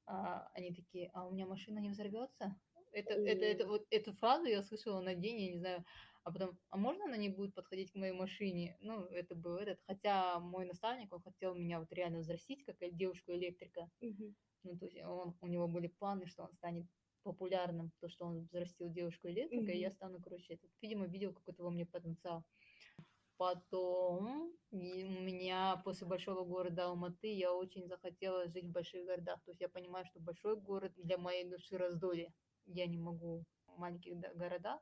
э, 0.08 0.14
они 0.54 0.74
такие, 0.74 1.10
а 1.14 1.26
у 1.28 1.32
меня 1.32 1.46
машина 1.46 1.80
не 1.80 1.90
взорвется? 1.90 2.56
Это, 2.92 3.14
mm-hmm. 3.14 3.28
это, 3.28 3.46
это, 3.46 3.68
вот 3.68 3.86
эту 3.90 4.14
фразу 4.14 4.46
я 4.46 4.64
слышала 4.64 5.02
на 5.02 5.14
день, 5.14 5.40
я 5.42 5.52
не 5.52 5.60
знаю, 5.60 5.86
а 6.24 6.32
потом, 6.32 6.58
а 6.70 6.78
можно 6.78 7.06
она 7.06 7.18
не 7.18 7.30
будет 7.30 7.54
подходить 7.54 7.92
к 7.92 7.96
моей 7.96 8.14
машине? 8.14 8.78
Ну, 8.82 9.06
это 9.06 9.36
был 9.36 9.58
этот, 9.58 9.80
хотя 9.86 10.40
мой 10.40 10.66
наставник, 10.66 11.14
он 11.14 11.22
хотел 11.22 11.56
меня 11.56 11.80
вот 11.80 11.92
реально 11.94 12.20
взрастить, 12.20 12.66
как 12.66 12.78
девушку-электрика. 12.80 13.90
Mm-hmm. 14.02 14.34
Ну, 14.64 14.78
то 14.78 14.86
есть 14.86 14.98
он, 15.04 15.38
у 15.42 15.48
него 15.48 15.68
были 15.68 15.88
планы, 15.88 16.26
что 16.26 16.44
он 16.44 16.54
станет 16.54 16.86
популярным, 17.24 17.92
то, 18.00 18.10
что 18.10 18.26
он 18.26 18.42
взрастил 18.42 18.90
девушку 18.90 19.28
электрика, 19.28 19.72
mm-hmm. 19.72 19.76
и 19.76 19.82
я 19.82 19.92
стану, 19.92 20.20
короче, 20.22 20.54
этот, 20.54 20.70
видимо, 20.82 21.08
видел 21.08 21.34
какой-то 21.34 21.64
во 21.64 21.70
мне 21.70 21.86
потенциал. 21.86 22.44
Потом 23.38 24.52
у 24.72 24.76
меня 24.76 25.80
после 25.86 26.08
большого 26.08 26.44
города 26.44 26.86
Алматы 26.86 27.28
я 27.28 27.54
очень 27.54 27.88
захотела 27.88 28.48
жить 28.48 28.66
в 28.66 28.72
больших 28.72 29.06
городах. 29.06 29.40
То 29.44 29.52
есть 29.52 29.62
я 29.62 29.70
понимаю, 29.70 30.06
что 30.06 30.20
большой 30.20 30.56
город 30.60 30.92
для 30.96 31.20
моей 31.20 31.48
души 31.48 31.78
раздолье. 31.78 32.34
Я 32.66 32.88
не 32.88 32.98
могу 32.98 33.44
в 33.68 33.78
маленьких 33.78 34.18
городах. 34.36 34.82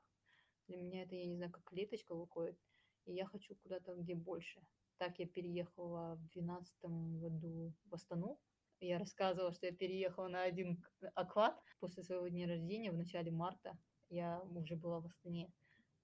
Для 0.67 0.77
меня 0.77 1.03
это, 1.03 1.15
я 1.15 1.25
не 1.25 1.35
знаю, 1.35 1.51
как 1.51 1.65
клеточка 1.65 2.15
выходит. 2.15 2.57
И 3.05 3.13
я 3.13 3.25
хочу 3.25 3.55
куда-то, 3.55 3.93
где 3.95 4.15
больше. 4.15 4.61
Так 4.97 5.19
я 5.19 5.27
переехала 5.27 6.15
в 6.15 6.19
2012 6.33 6.73
году 7.19 7.73
в 7.85 7.93
Астану. 7.93 8.39
Я 8.79 8.99
рассказывала, 8.99 9.51
что 9.51 9.65
я 9.65 9.73
переехала 9.73 10.29
на 10.29 10.43
один 10.43 10.81
оклад 11.13 11.61
после 11.79 12.03
своего 12.03 12.27
дня 12.29 12.47
рождения 12.47 12.91
в 12.91 12.97
начале 12.97 13.31
марта. 13.31 13.77
Я 14.09 14.41
уже 14.55 14.75
была 14.75 15.01
в 15.01 15.07
Астане. 15.07 15.51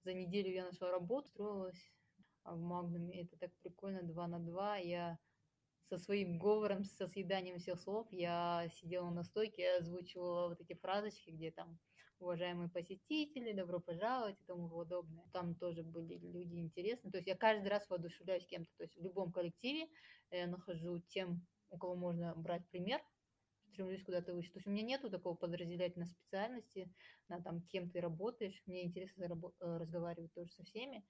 За 0.04 0.12
неделю 0.12 0.50
я 0.52 0.66
нашла 0.66 0.90
работу, 0.90 1.28
строилась 1.28 1.92
в 2.44 2.60
Магнуме. 2.60 3.22
Это 3.22 3.36
так 3.36 3.52
прикольно, 3.62 4.02
два 4.02 4.26
на 4.26 4.38
два. 4.38 4.76
Я 4.76 5.18
со 5.88 5.98
своим 5.98 6.38
говором, 6.38 6.84
со 6.84 7.06
съеданием 7.06 7.58
всех 7.58 7.80
слов, 7.80 8.06
я 8.10 8.68
сидела 8.74 9.10
на 9.10 9.24
стойке, 9.24 9.76
озвучивала 9.78 10.48
вот 10.48 10.60
эти 10.60 10.74
фразочки, 10.74 11.30
где 11.30 11.50
там 11.50 11.78
уважаемые 12.18 12.70
посетители, 12.70 13.52
добро 13.52 13.80
пожаловать 13.80 14.40
и 14.40 14.44
тому 14.44 14.68
подобное. 14.68 15.26
Там 15.32 15.54
тоже 15.54 15.82
были 15.82 16.18
люди 16.18 16.56
интересные. 16.56 17.10
То 17.10 17.18
есть 17.18 17.28
я 17.28 17.36
каждый 17.36 17.68
раз 17.68 17.88
воодушевляюсь 17.90 18.46
кем-то. 18.46 18.70
То 18.76 18.84
есть 18.84 18.96
в 18.96 19.02
любом 19.02 19.32
коллективе 19.32 19.88
я 20.30 20.46
нахожу 20.46 20.98
тем 21.00 21.46
у 21.70 21.78
кого 21.78 21.96
можно 21.96 22.34
брать 22.36 22.68
пример, 22.68 23.00
стремлюсь 23.72 24.04
куда-то 24.04 24.34
выше. 24.34 24.52
То 24.52 24.58
есть 24.58 24.66
у 24.66 24.70
меня 24.70 24.82
нету 24.82 25.10
такого 25.10 25.34
подразделять 25.34 25.96
на 25.96 26.06
специальности, 26.06 26.92
на 27.28 27.42
там, 27.42 27.62
кем 27.62 27.90
ты 27.90 28.00
работаешь. 28.00 28.62
Мне 28.66 28.84
интересно 28.84 29.24
э, 29.24 29.76
разговаривать 29.78 30.32
тоже 30.34 30.50
со 30.50 30.64
всеми. 30.64 31.04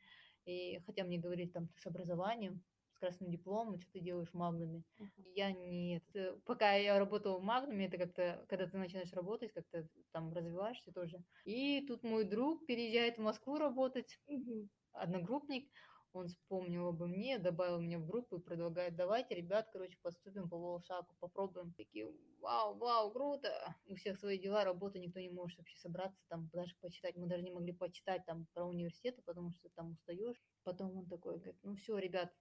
И 0.44 0.81
хотя 0.87 1.05
мне 1.05 1.18
говорить 1.18 1.52
там 1.52 1.68
с 1.78 1.87
образованием, 1.87 2.62
с 2.94 2.98
красным 2.98 3.31
дипломом, 3.31 3.81
что 3.81 3.90
ты 3.92 4.00
делаешь 4.00 4.31
в 4.31 4.35
Магнуме. 4.35 4.83
Uh-huh. 5.00 5.33
Я 5.35 5.52
не... 5.52 5.96
Это, 5.96 6.38
пока 6.44 6.74
я 6.74 6.98
работала 6.98 7.38
в 7.38 7.42
Магнуме, 7.42 7.87
это 7.87 7.98
как-то, 7.98 8.44
когда 8.48 8.66
ты 8.66 8.76
начинаешь 8.76 9.12
работать, 9.12 9.52
как-то 9.52 9.87
там 10.12 10.33
развиваешься 10.33 10.92
тоже. 10.92 11.22
И 11.44 11.85
тут 11.87 12.02
мой 12.02 12.24
друг 12.24 12.66
переезжает 12.66 13.16
в 13.16 13.22
Москву 13.22 13.59
работать, 13.59 14.18
uh-huh. 14.28 14.68
одногруппник, 14.92 15.70
он 16.12 16.29
вспомнил 16.29 16.88
обо 16.88 17.07
мне, 17.07 17.38
добавил 17.38 17.81
меня 17.81 17.98
в 17.98 18.07
группу 18.07 18.37
и 18.37 18.42
предлагает, 18.42 18.96
давайте, 18.96 19.35
ребят, 19.35 19.68
короче, 19.72 19.96
поступим 20.03 20.48
по 20.48 20.59
волшаку, 20.59 21.14
попробуем. 21.20 21.72
Такие, 21.72 22.09
вау, 22.40 22.75
вау, 22.77 23.11
круто. 23.11 23.77
У 23.87 23.94
всех 23.94 24.18
свои 24.18 24.38
дела, 24.38 24.64
работа, 24.64 24.98
никто 24.98 25.20
не 25.20 25.31
может 25.31 25.59
вообще 25.59 25.77
собраться, 25.79 26.20
там, 26.29 26.48
даже 26.53 26.77
почитать. 26.81 27.16
Мы 27.16 27.27
даже 27.27 27.42
не 27.42 27.51
могли 27.51 27.72
почитать 27.72 28.25
там 28.27 28.46
про 28.53 28.66
университеты, 28.66 29.22
потому 29.22 29.53
что 29.53 29.68
там 29.70 29.92
устаешь. 29.92 30.40
Потом 30.64 30.96
он 30.96 31.07
такой 31.07 31.37
говорит, 31.37 31.57
ну 31.62 31.75
все, 31.77 31.98
ребят, 31.98 32.33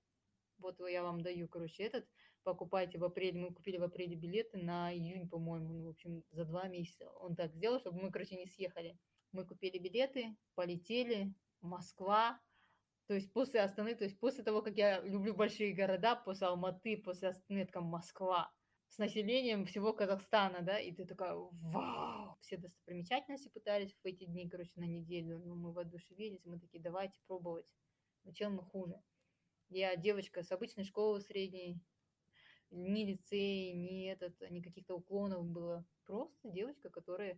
вот 0.57 0.79
я 0.87 1.03
вам 1.03 1.21
даю, 1.21 1.47
короче, 1.47 1.83
этот, 1.83 2.05
покупайте 2.43 2.97
в 2.97 3.03
апреле, 3.03 3.39
мы 3.39 3.53
купили 3.53 3.77
в 3.77 3.83
апреле 3.83 4.15
билеты 4.15 4.57
на 4.57 4.93
июнь, 4.93 5.27
по-моему, 5.27 5.73
ну, 5.73 5.85
в 5.85 5.89
общем, 5.89 6.23
за 6.31 6.45
два 6.45 6.67
месяца. 6.67 7.09
Он 7.09 7.35
так 7.35 7.53
сделал, 7.53 7.79
чтобы 7.79 8.01
мы, 8.01 8.11
короче, 8.11 8.35
не 8.35 8.45
съехали. 8.45 8.97
Мы 9.31 9.45
купили 9.45 9.77
билеты, 9.77 10.35
полетели, 10.55 11.33
Москва, 11.61 12.39
то 13.11 13.15
есть 13.15 13.33
после 13.33 13.59
Астаны, 13.59 13.93
то 13.93 14.05
есть 14.05 14.17
после 14.21 14.41
того, 14.41 14.61
как 14.61 14.77
я 14.77 15.01
люблю 15.01 15.35
большие 15.35 15.73
города, 15.73 16.15
после 16.15 16.47
Алматы, 16.47 16.95
после 16.95 17.27
Астаны, 17.27 17.67
как 17.67 17.83
Москва, 17.83 18.49
с 18.87 18.99
населением 18.99 19.65
всего 19.65 19.91
Казахстана, 19.91 20.61
да, 20.61 20.79
и 20.79 20.93
ты 20.93 21.05
такая, 21.05 21.35
вау! 21.35 22.37
Все 22.39 22.55
достопримечательности 22.55 23.49
пытались 23.49 23.93
в 24.01 24.05
эти 24.05 24.23
дни, 24.23 24.47
короче, 24.47 24.71
на 24.77 24.85
неделю, 24.85 25.39
но 25.39 25.55
мы 25.55 25.73
воодушевились, 25.73 26.45
мы 26.45 26.57
такие, 26.57 26.81
давайте 26.81 27.19
пробовать. 27.27 27.65
Но 28.23 28.31
чем 28.31 28.55
мы 28.55 28.63
хуже? 28.63 28.97
Я 29.67 29.97
девочка 29.97 30.41
с 30.41 30.49
обычной 30.53 30.85
школы 30.85 31.19
средней, 31.19 31.81
ни 32.69 33.03
лицей, 33.03 33.73
ни 33.73 34.09
этот, 34.09 34.39
ни 34.49 34.61
каких-то 34.61 34.95
уклонов 34.95 35.45
было. 35.45 35.85
Просто 36.05 36.49
девочка, 36.49 36.89
которая 36.89 37.37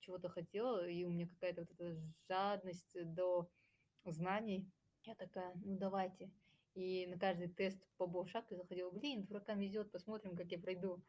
чего-то 0.00 0.28
хотела, 0.28 0.86
и 0.86 1.02
у 1.04 1.08
меня 1.08 1.26
какая-то 1.26 1.62
вот 1.62 1.70
эта 1.70 1.96
жадность 2.28 2.94
до 3.14 3.48
знаний, 4.04 4.70
я 5.06 5.14
такая, 5.14 5.52
ну 5.64 5.76
давайте. 5.76 6.30
И 6.74 7.06
на 7.06 7.18
каждый 7.18 7.48
тест 7.48 7.80
по 7.96 8.06
Боушак 8.06 8.50
я 8.50 8.56
заходила, 8.56 8.90
блин, 8.90 9.24
дуракам 9.24 9.60
везет, 9.60 9.92
посмотрим, 9.92 10.36
как 10.36 10.50
я 10.50 10.58
пройду. 10.58 11.02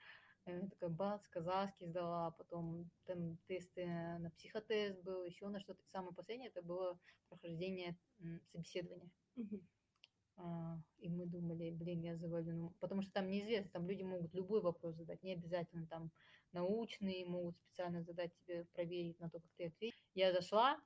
Я 0.46 0.68
такая, 0.70 0.90
бац, 0.90 1.28
казахский 1.30 1.88
сдала, 1.88 2.32
потом 2.32 2.92
там 3.06 3.38
тесты 3.48 3.88
на 3.88 4.30
психотест 4.38 5.02
был, 5.02 5.24
еще 5.24 5.48
на 5.48 5.60
что-то. 5.60 5.82
Самое 5.88 6.14
последнее 6.14 6.50
это 6.50 6.62
было 6.62 7.00
прохождение 7.30 7.98
собеседования. 8.52 9.10
А, 10.38 10.78
И 11.00 11.10
мы 11.10 11.26
думали, 11.26 11.72
блин, 11.72 12.02
я 12.02 12.16
завалю. 12.18 12.54
Ну, 12.54 12.70
потому 12.80 13.02
что 13.02 13.12
там 13.14 13.28
неизвестно, 13.28 13.72
там 13.72 13.88
люди 13.88 14.04
могут 14.04 14.34
любой 14.34 14.62
вопрос 14.62 14.96
задать, 14.96 15.24
не 15.24 15.34
обязательно 15.34 15.88
там 15.88 16.12
научные, 16.52 17.26
могут 17.26 17.58
специально 17.58 18.04
задать 18.04 18.32
тебе, 18.36 18.66
проверить 18.74 19.20
на 19.20 19.30
то, 19.30 19.40
как 19.40 19.50
ты 19.58 19.68
ответишь. 19.68 20.00
Я 20.14 20.32
зашла, 20.32 20.80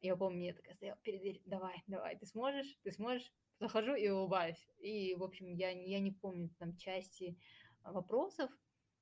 я 0.00 0.16
помню, 0.16 0.46
я 0.46 0.54
такая 0.54 0.74
стояла 0.74 0.98
перед 1.02 1.20
дверью, 1.20 1.42
давай, 1.46 1.82
давай, 1.86 2.18
ты 2.18 2.26
сможешь, 2.26 2.78
ты 2.82 2.92
сможешь. 2.92 3.32
Захожу 3.60 3.94
и 3.96 4.08
улыбаюсь. 4.08 4.68
И, 4.78 5.16
в 5.16 5.24
общем, 5.24 5.52
я, 5.52 5.74
не- 5.74 5.90
я 5.90 5.98
не 5.98 6.12
помню 6.12 6.48
там 6.58 6.76
части 6.76 7.36
а, 7.82 7.92
вопросов. 7.92 8.50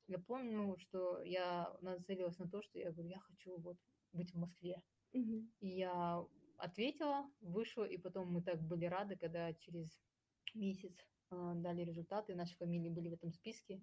Я 0.07 0.19
помню, 0.19 0.79
что 0.79 1.21
я 1.23 1.77
нацелилась 1.83 2.39
на 2.39 2.49
то, 2.49 2.63
что 2.63 2.79
я 2.79 2.91
говорю, 2.91 3.11
я 3.11 3.21
хочу 3.21 3.59
вот 3.59 3.77
быть 4.13 4.33
в 4.33 4.39
Москве. 4.39 4.83
Мгм. 5.13 5.53
И 5.61 5.69
я 5.69 6.25
ответила, 6.57 7.31
вышла, 7.41 7.85
и 7.85 7.99
потом 7.99 8.33
мы 8.33 8.41
так 8.41 8.63
были 8.63 8.87
рады, 8.87 9.17
когда 9.17 9.53
через 9.53 10.01
месяц 10.55 10.95
а, 11.31 11.55
дали 11.55 11.83
результаты, 11.83 12.35
наши 12.35 12.57
фамилии 12.57 12.89
были 12.89 13.11
в 13.11 13.15
этом 13.15 13.33
списке. 13.33 13.83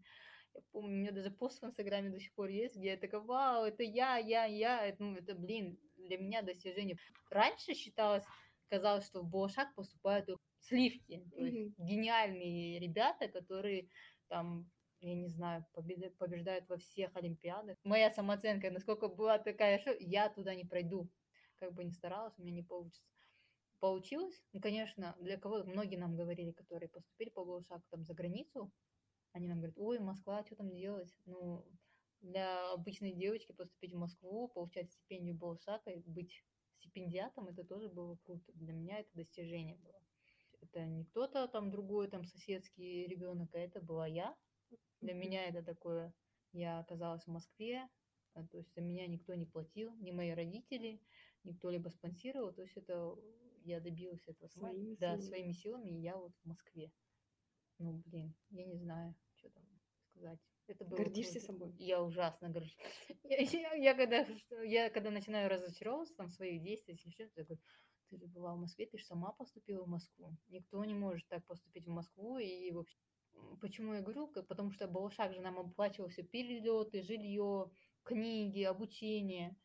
Я 0.54 0.62
помню, 0.72 0.90
у 0.90 1.00
меня 1.00 1.12
даже 1.12 1.32
пост 1.32 1.62
в 1.62 1.66
Инстаграме 1.66 2.10
до 2.10 2.20
сих 2.20 2.34
пор 2.34 2.50
есть, 2.50 2.76
где 2.76 2.92
я 2.92 2.98
такая, 2.98 3.22
вау, 3.22 3.66
это 3.66 3.84
я, 3.84 4.18
я, 4.18 4.46
я, 4.46 4.86
это, 4.86 5.04
ну, 5.04 5.18
это, 5.18 5.34
блин, 5.36 5.80
для 5.98 6.18
меня 6.18 6.42
достижение. 6.42 6.98
Раньше 7.30 7.74
считалось, 7.74 8.24
казалось, 8.68 9.06
что 9.06 9.22
в 9.22 9.30
Балашак 9.30 9.74
поступают 9.76 10.30
сливки, 10.60 11.24
то 11.36 11.44
есть 11.44 11.78
гениальные 11.78 12.80
ребята, 12.80 13.28
которые 13.28 13.90
там 14.28 14.70
я 15.04 15.16
не 15.16 15.28
знаю, 15.28 15.66
побеждают 15.74 16.68
во 16.70 16.78
всех 16.78 17.14
Олимпиадах. 17.16 17.76
Моя 17.84 18.10
самооценка, 18.10 18.72
насколько 18.72 19.10
была 19.10 19.38
такая, 19.38 19.80
что 19.80 19.94
я 20.00 20.30
туда 20.30 20.56
не 20.56 20.64
пройду. 20.64 21.10
Как 21.58 21.74
бы 21.74 21.84
ни 21.84 21.92
старалась, 21.92 22.34
у 22.38 22.42
меня 22.42 22.54
не 22.54 22.64
получится. 22.64 23.04
Получилось? 23.80 24.42
Ну, 24.54 24.62
конечно, 24.62 25.16
для 25.20 25.38
кого 25.38 25.66
многие 25.66 25.98
нам 25.98 26.16
говорили, 26.16 26.52
которые 26.52 26.88
поступили 26.88 27.30
по 27.30 27.44
полушагу 27.44 27.84
там 27.90 28.06
за 28.06 28.14
границу, 28.14 28.72
они 29.34 29.48
нам 29.48 29.58
говорят, 29.58 29.78
ой, 29.78 30.00
Москва, 30.00 30.44
что 30.46 30.56
там 30.56 30.74
делать? 30.74 31.14
Ну, 31.26 31.66
для 32.22 32.72
обычной 32.72 33.14
девочки 33.14 33.52
поступить 33.52 33.94
в 33.94 33.98
Москву, 33.98 34.48
получать 34.48 34.92
стипендию 34.92 35.36
Балшака 35.36 35.92
и 35.92 36.00
быть 36.06 36.44
стипендиатом, 36.78 37.48
это 37.48 37.64
тоже 37.64 37.90
было 37.90 38.16
круто. 38.24 38.52
Для 38.54 38.74
меня 38.74 39.00
это 39.00 39.10
достижение 39.14 39.76
было. 39.78 40.02
Это 40.62 40.86
не 40.86 41.04
кто-то 41.06 41.48
там 41.48 41.72
другой, 41.72 42.08
там 42.08 42.24
соседский 42.24 43.06
ребенок, 43.08 43.54
а 43.54 43.60
это 43.60 43.82
была 43.82 44.08
я. 44.08 44.36
Для 45.02 45.14
меня 45.14 45.46
это 45.46 45.62
такое, 45.64 46.14
я 46.54 46.80
оказалась 46.80 47.26
в 47.26 47.32
Москве, 47.32 47.90
а, 48.34 48.46
то 48.48 48.58
есть 48.58 48.74
за 48.74 48.82
меня 48.82 49.06
никто 49.08 49.36
не 49.36 49.46
платил, 49.46 49.94
ни 49.98 50.12
мои 50.12 50.32
родители, 50.32 51.02
никто 51.44 51.70
либо 51.70 51.90
спонсировал, 51.90 52.54
то 52.54 52.62
есть 52.62 52.78
это 52.78 53.16
я 53.66 53.82
добилась 53.82 54.26
этого 54.28 54.48
сама. 54.48 54.70
Своими 54.70 54.96
да, 54.96 55.18
силами. 55.18 55.28
своими 55.28 55.52
силами, 55.52 55.90
и 55.90 56.02
я 56.02 56.18
вот 56.18 56.34
в 56.42 56.46
Москве. 56.46 56.92
Ну, 57.80 58.02
блин, 58.06 58.34
я 58.52 58.66
не 58.66 58.78
знаю, 58.78 59.14
сказать. 60.14 60.40
Это 60.68 60.86
было 60.86 60.98
Гордишься 60.98 61.40
круто. 61.40 61.46
собой? 61.46 61.76
Я 61.78 62.02
ужасно 62.02 62.50
горжусь. 62.50 62.78
Я, 63.24 63.38
я- 63.38 63.74
я 63.74 63.94
когда, 63.96 64.26
я 64.64 64.90
когда 64.90 65.12
начинаю 65.12 65.50
разочаровываться 65.50 66.16
там 66.16 66.28
в 66.28 66.34
своих 66.34 66.62
действиях, 66.62 67.00
что-то, 67.00 67.24
я 67.36 67.44
говорю, 67.44 67.62
ты 68.10 68.18
же 68.18 68.28
была 68.28 68.54
в 68.56 68.60
Москве, 68.60 68.86
ты 68.86 68.98
же 68.98 69.06
сама 69.06 69.32
поступила 69.34 69.84
в 69.84 69.88
Москву. 69.90 70.38
Никто 70.48 70.84
не 70.86 70.94
может 70.94 71.28
так 71.28 71.46
поступить 71.46 71.86
в 71.86 71.90
Москву. 71.90 72.38
И 72.38 72.72
вообще, 72.72 72.98
почему 73.60 73.94
я 73.94 74.02
говорю? 74.02 74.28
Потому 74.28 74.72
что 74.72 74.88
Балашак 74.88 75.34
же 75.34 75.42
нам 75.42 75.60
оплачивал 75.60 76.10
все 76.10 76.24
перелеты, 76.24 77.02
жилье, 77.02 77.72
книги, 78.04 78.62
обучение, 78.64 79.56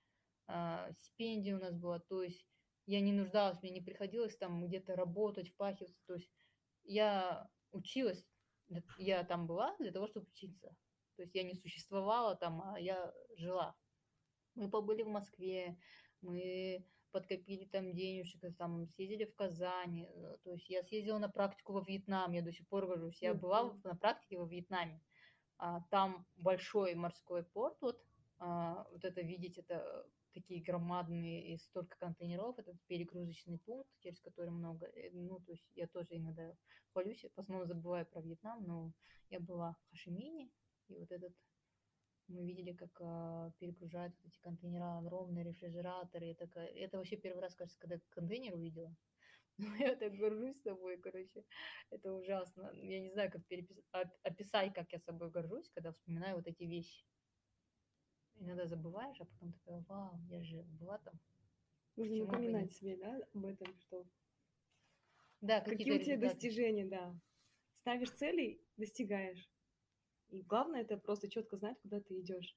а, 0.46 0.90
стипендия 0.92 1.56
у 1.56 1.60
нас 1.60 1.74
была. 1.76 2.00
То 2.00 2.22
есть 2.22 2.44
я 2.86 3.00
не 3.00 3.12
нуждалась, 3.12 3.60
мне 3.62 3.70
не 3.70 3.82
приходилось 3.82 4.36
там 4.36 4.66
где-то 4.66 4.96
работать, 4.96 5.50
впахиваться. 5.50 6.00
То 6.06 6.14
есть 6.14 6.30
я 6.84 7.48
училась, 7.70 8.24
я 8.98 9.24
там 9.24 9.46
была 9.46 9.76
для 9.78 9.92
того, 9.92 10.06
чтобы 10.06 10.26
учиться. 10.26 10.74
То 11.16 11.22
есть 11.22 11.34
я 11.34 11.42
не 11.42 11.54
существовала 11.54 12.36
там, 12.36 12.62
а 12.62 12.78
я 12.78 13.12
жила. 13.36 13.74
Мы 14.54 14.70
побыли 14.70 15.02
в 15.02 15.08
Москве, 15.08 15.78
мы 16.20 16.84
подкопили 17.10 17.64
там 17.64 17.92
денежек, 17.92 18.44
и 18.44 18.52
там 18.52 18.86
съездили 18.86 19.24
в 19.24 19.34
Казань. 19.34 20.02
э, 20.02 20.36
То 20.44 20.52
есть 20.52 20.68
я 20.68 20.82
съездила 20.82 21.18
на 21.18 21.28
практику 21.28 21.72
во 21.72 21.80
Вьетнам, 21.80 22.32
я 22.32 22.42
до 22.42 22.52
сих 22.52 22.68
пор 22.68 22.86
горжусь. 22.86 23.22
Я 23.22 23.34
была 23.34 23.72
на 23.84 23.96
практике 23.96 24.38
во 24.38 24.46
Вьетнаме. 24.46 25.00
А, 25.56 25.80
там 25.90 26.26
большой 26.36 26.94
морской 26.94 27.42
порт, 27.42 27.76
вот, 27.80 28.00
а, 28.38 28.86
вот 28.92 29.04
это 29.04 29.22
видеть, 29.22 29.58
это 29.58 30.06
такие 30.40 30.62
громадные 30.62 31.54
и 31.54 31.58
столько 31.58 31.96
контейнеров, 31.98 32.58
это 32.58 32.76
перегрузочный 32.86 33.58
пункт, 33.58 33.90
через 33.98 34.20
который 34.20 34.50
много, 34.50 34.86
э, 34.86 35.10
ну, 35.12 35.40
то 35.40 35.52
есть 35.52 35.66
я 35.74 35.86
тоже 35.86 36.16
иногда 36.16 36.54
хвалюсь, 36.92 37.24
в 37.34 37.38
основном 37.38 37.66
забываю 37.66 38.06
про 38.06 38.20
Вьетнам, 38.20 38.64
но 38.64 38.92
я 39.30 39.40
была 39.40 39.74
в 39.74 39.90
Хашимине, 39.90 40.50
и 40.88 40.96
вот 40.98 41.10
этот 41.12 41.32
мы 42.28 42.44
видели, 42.44 42.72
как 42.72 42.90
а, 43.00 43.50
перегружают 43.58 44.14
вот 44.18 44.26
эти 44.26 44.38
контейнера, 44.40 44.98
огромные 44.98 45.44
рефрижераторы. 45.44 46.26
Я 46.26 46.34
такая, 46.34 46.66
это 46.66 46.98
вообще 46.98 47.16
первый 47.16 47.40
раз, 47.40 47.54
кажется, 47.54 47.80
когда 47.80 47.98
контейнер 48.10 48.54
увидела. 48.54 48.94
Ну, 49.60 49.74
я 49.74 49.96
так 49.96 50.14
горжусь 50.14 50.62
собой, 50.62 50.98
короче. 50.98 51.44
Это 51.90 52.12
ужасно. 52.12 52.70
Я 52.74 53.00
не 53.00 53.10
знаю, 53.10 53.28
как 53.32 53.42
перепис- 53.50 53.82
оп- 53.92 54.14
описать, 54.22 54.72
как 54.72 54.92
я 54.92 55.00
собой 55.00 55.30
горжусь, 55.32 55.68
когда 55.70 55.90
вспоминаю 55.90 56.36
вот 56.36 56.46
эти 56.46 56.62
вещи. 56.62 57.07
Иногда 58.40 58.66
забываешь, 58.66 59.20
а 59.20 59.24
потом 59.24 59.52
такая, 59.52 59.84
вау, 59.88 60.18
я 60.28 60.42
же 60.42 60.62
была 60.80 60.98
там. 60.98 61.14
Нужно 61.96 62.14
Почему 62.14 62.26
напоминать 62.26 62.72
себе, 62.72 62.96
да, 62.96 63.20
об 63.34 63.44
этом, 63.44 63.76
что 63.80 64.06
Да, 65.40 65.60
какие 65.60 65.78
какие-то 65.78 66.00
у 66.00 66.04
тебя 66.04 66.14
результаты. 66.14 66.34
достижения, 66.34 66.86
да. 66.86 67.20
Ставишь 67.74 68.10
цели, 68.12 68.60
достигаешь. 68.76 69.50
И 70.28 70.42
главное 70.42 70.82
это 70.82 70.96
просто 70.98 71.28
четко 71.28 71.56
знать, 71.56 71.78
куда 71.80 72.00
ты 72.00 72.20
идешь. 72.20 72.56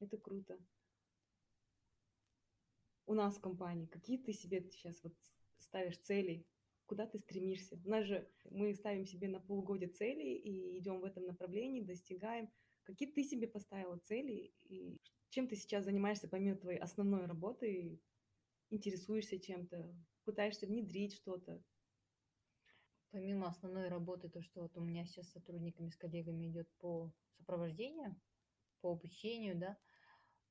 Это 0.00 0.16
круто. 0.18 0.58
У 3.06 3.14
нас 3.14 3.36
в 3.36 3.40
компании, 3.40 3.86
какие 3.86 4.18
ты 4.18 4.32
себе 4.32 4.60
сейчас 4.70 5.02
вот 5.02 5.14
ставишь 5.58 5.98
цели, 5.98 6.44
куда 6.86 7.06
ты 7.06 7.18
стремишься? 7.18 7.80
У 7.84 7.88
нас 7.88 8.04
же 8.06 8.28
мы 8.50 8.74
ставим 8.74 9.06
себе 9.06 9.28
на 9.28 9.40
полгода 9.40 9.88
цели 9.88 10.34
и 10.36 10.78
идем 10.78 11.00
в 11.00 11.04
этом 11.04 11.24
направлении, 11.26 11.80
достигаем. 11.82 12.50
Какие 12.82 13.10
ты 13.10 13.24
себе 13.24 13.48
поставила 13.48 13.98
цели 13.98 14.52
и 14.64 15.00
чем 15.30 15.48
ты 15.48 15.56
сейчас 15.56 15.84
занимаешься 15.84 16.28
помимо 16.28 16.56
твоей 16.56 16.78
основной 16.78 17.26
работы? 17.26 18.00
Интересуешься 18.70 19.38
чем-то, 19.38 19.94
пытаешься 20.24 20.66
внедрить 20.66 21.14
что-то? 21.14 21.62
Помимо 23.10 23.48
основной 23.48 23.88
работы, 23.88 24.28
то, 24.28 24.42
что 24.42 24.62
вот 24.62 24.76
у 24.76 24.80
меня 24.80 25.06
сейчас 25.06 25.28
с 25.28 25.32
сотрудниками, 25.32 25.90
с 25.90 25.96
коллегами 25.96 26.48
идет 26.48 26.68
по 26.78 27.12
сопровождению, 27.38 28.20
по 28.80 28.92
обучению, 28.92 29.56
да, 29.56 29.78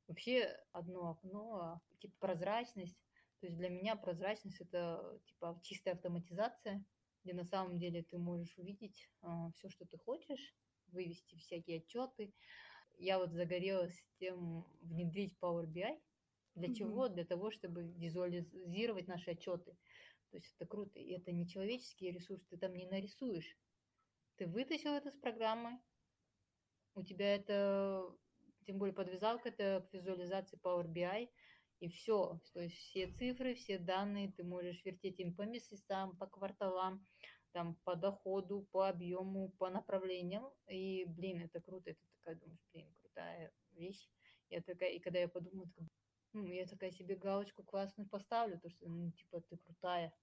вообще 0.08 0.58
одно 0.72 1.12
окно, 1.12 1.56
а, 1.56 1.82
типа 2.00 2.16
прозрачность. 2.20 2.98
То 3.40 3.48
есть 3.48 3.58
для 3.58 3.70
меня 3.70 3.96
прозрачность 3.96 4.62
это 4.62 5.20
типа 5.26 5.60
чистая 5.64 5.96
автоматизация, 5.96 6.86
где 7.24 7.34
на 7.34 7.44
самом 7.44 7.78
деле 7.78 8.04
ты 8.04 8.18
можешь 8.18 8.58
увидеть 8.58 9.10
все, 9.54 9.70
что 9.70 9.86
ты 9.86 9.98
хочешь, 9.98 10.56
вывести 10.88 11.38
всякие 11.38 11.80
отчеты. 11.80 12.34
Я 12.98 13.20
вот 13.20 13.32
загорелась 13.32 14.06
тем 14.20 14.66
внедрить 14.82 15.38
Power 15.42 15.66
BI. 15.66 16.00
Для 16.56 16.68
Мгм. 16.68 16.76
чего? 16.76 17.08
Для 17.10 17.26
того, 17.26 17.52
чтобы 17.52 17.84
визуализировать 17.84 19.08
наши 19.08 19.32
отчеты. 19.32 19.76
То 20.32 20.38
есть 20.38 20.54
это 20.58 20.66
круто. 20.66 21.00
И 21.00 21.12
это 21.12 21.32
не 21.32 21.48
человеческий 21.48 22.12
ресурс, 22.12 22.44
ты 22.50 22.58
там 22.58 22.74
не 22.74 22.88
нарисуешь. 22.88 23.58
Ты 24.38 24.48
вытащил 24.48 24.92
это 24.92 25.12
с 25.12 25.18
программы, 25.18 25.80
у 26.96 27.04
тебя 27.04 27.36
это, 27.36 28.10
тем 28.66 28.78
более 28.78 28.94
подвязалка, 28.94 29.50
это 29.50 29.88
к 29.90 29.94
визуализации 29.94 30.60
Power 30.62 30.88
BI, 30.88 31.30
и 31.82 31.90
все. 31.90 32.40
То 32.54 32.62
есть 32.62 32.76
все 32.76 33.08
цифры, 33.08 33.54
все 33.54 33.78
данные 33.78 34.32
ты 34.32 34.44
можешь 34.44 34.84
вертеть 34.86 35.20
им 35.20 35.36
по 35.36 35.44
месяцам, 35.44 36.18
по 36.18 36.28
кварталам, 36.28 37.06
там, 37.56 37.76
по 37.86 37.96
доходу, 37.96 38.68
по 38.74 38.90
объему, 38.90 39.48
по 39.58 39.70
направлениям. 39.70 40.44
И, 40.68 41.06
блин, 41.06 41.42
это 41.42 41.62
круто. 41.62 41.92
Это 41.92 42.02
такая, 42.18 42.36
думаешь, 42.36 42.60
блин, 42.74 42.94
крутая 43.00 43.54
вещь. 43.72 44.10
Я 44.50 44.62
такая, 44.62 44.90
и 44.90 45.00
когда 45.00 45.20
я 45.20 45.30
подумала, 45.30 45.66
такая, 45.70 45.90
ну, 46.34 46.46
я 46.48 46.66
такая 46.66 46.92
себе 46.92 47.16
галочку 47.16 47.64
классную 47.64 48.10
поставлю, 48.10 48.60
то 48.60 48.70
что, 48.70 48.90
ну, 48.90 49.10
типа, 49.12 49.40
ты 49.40 49.56
крутая. 49.56 50.14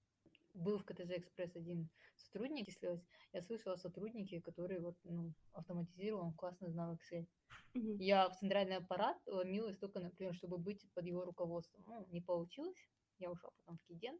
Был 0.53 0.77
в 0.77 0.85
КТЖ 0.85 1.09
Экспресс 1.17 1.55
один 1.55 1.89
сотрудник, 2.17 2.67
если 2.67 3.01
я 3.33 3.41
слышала 3.41 3.77
сотрудники, 3.77 4.39
которые 4.39 4.79
вот, 4.79 4.95
ну, 5.03 5.33
автоматизировал, 5.53 6.27
он 6.27 6.33
классно 6.33 6.69
знал 6.69 6.93
Excel. 6.93 7.25
Я 7.73 8.29
в 8.29 8.37
центральный 8.37 8.77
аппарат 8.77 9.17
ломилась 9.25 9.77
только, 9.79 9.99
например, 9.99 10.35
чтобы 10.35 10.59
быть 10.59 10.87
под 10.93 11.07
его 11.07 11.25
руководством. 11.25 11.83
Ну, 11.87 12.05
не 12.11 12.21
получилось. 12.21 12.77
Я 13.17 13.31
ушла 13.31 13.49
потом 13.57 13.79
в 13.79 13.87
Киден. 13.87 14.19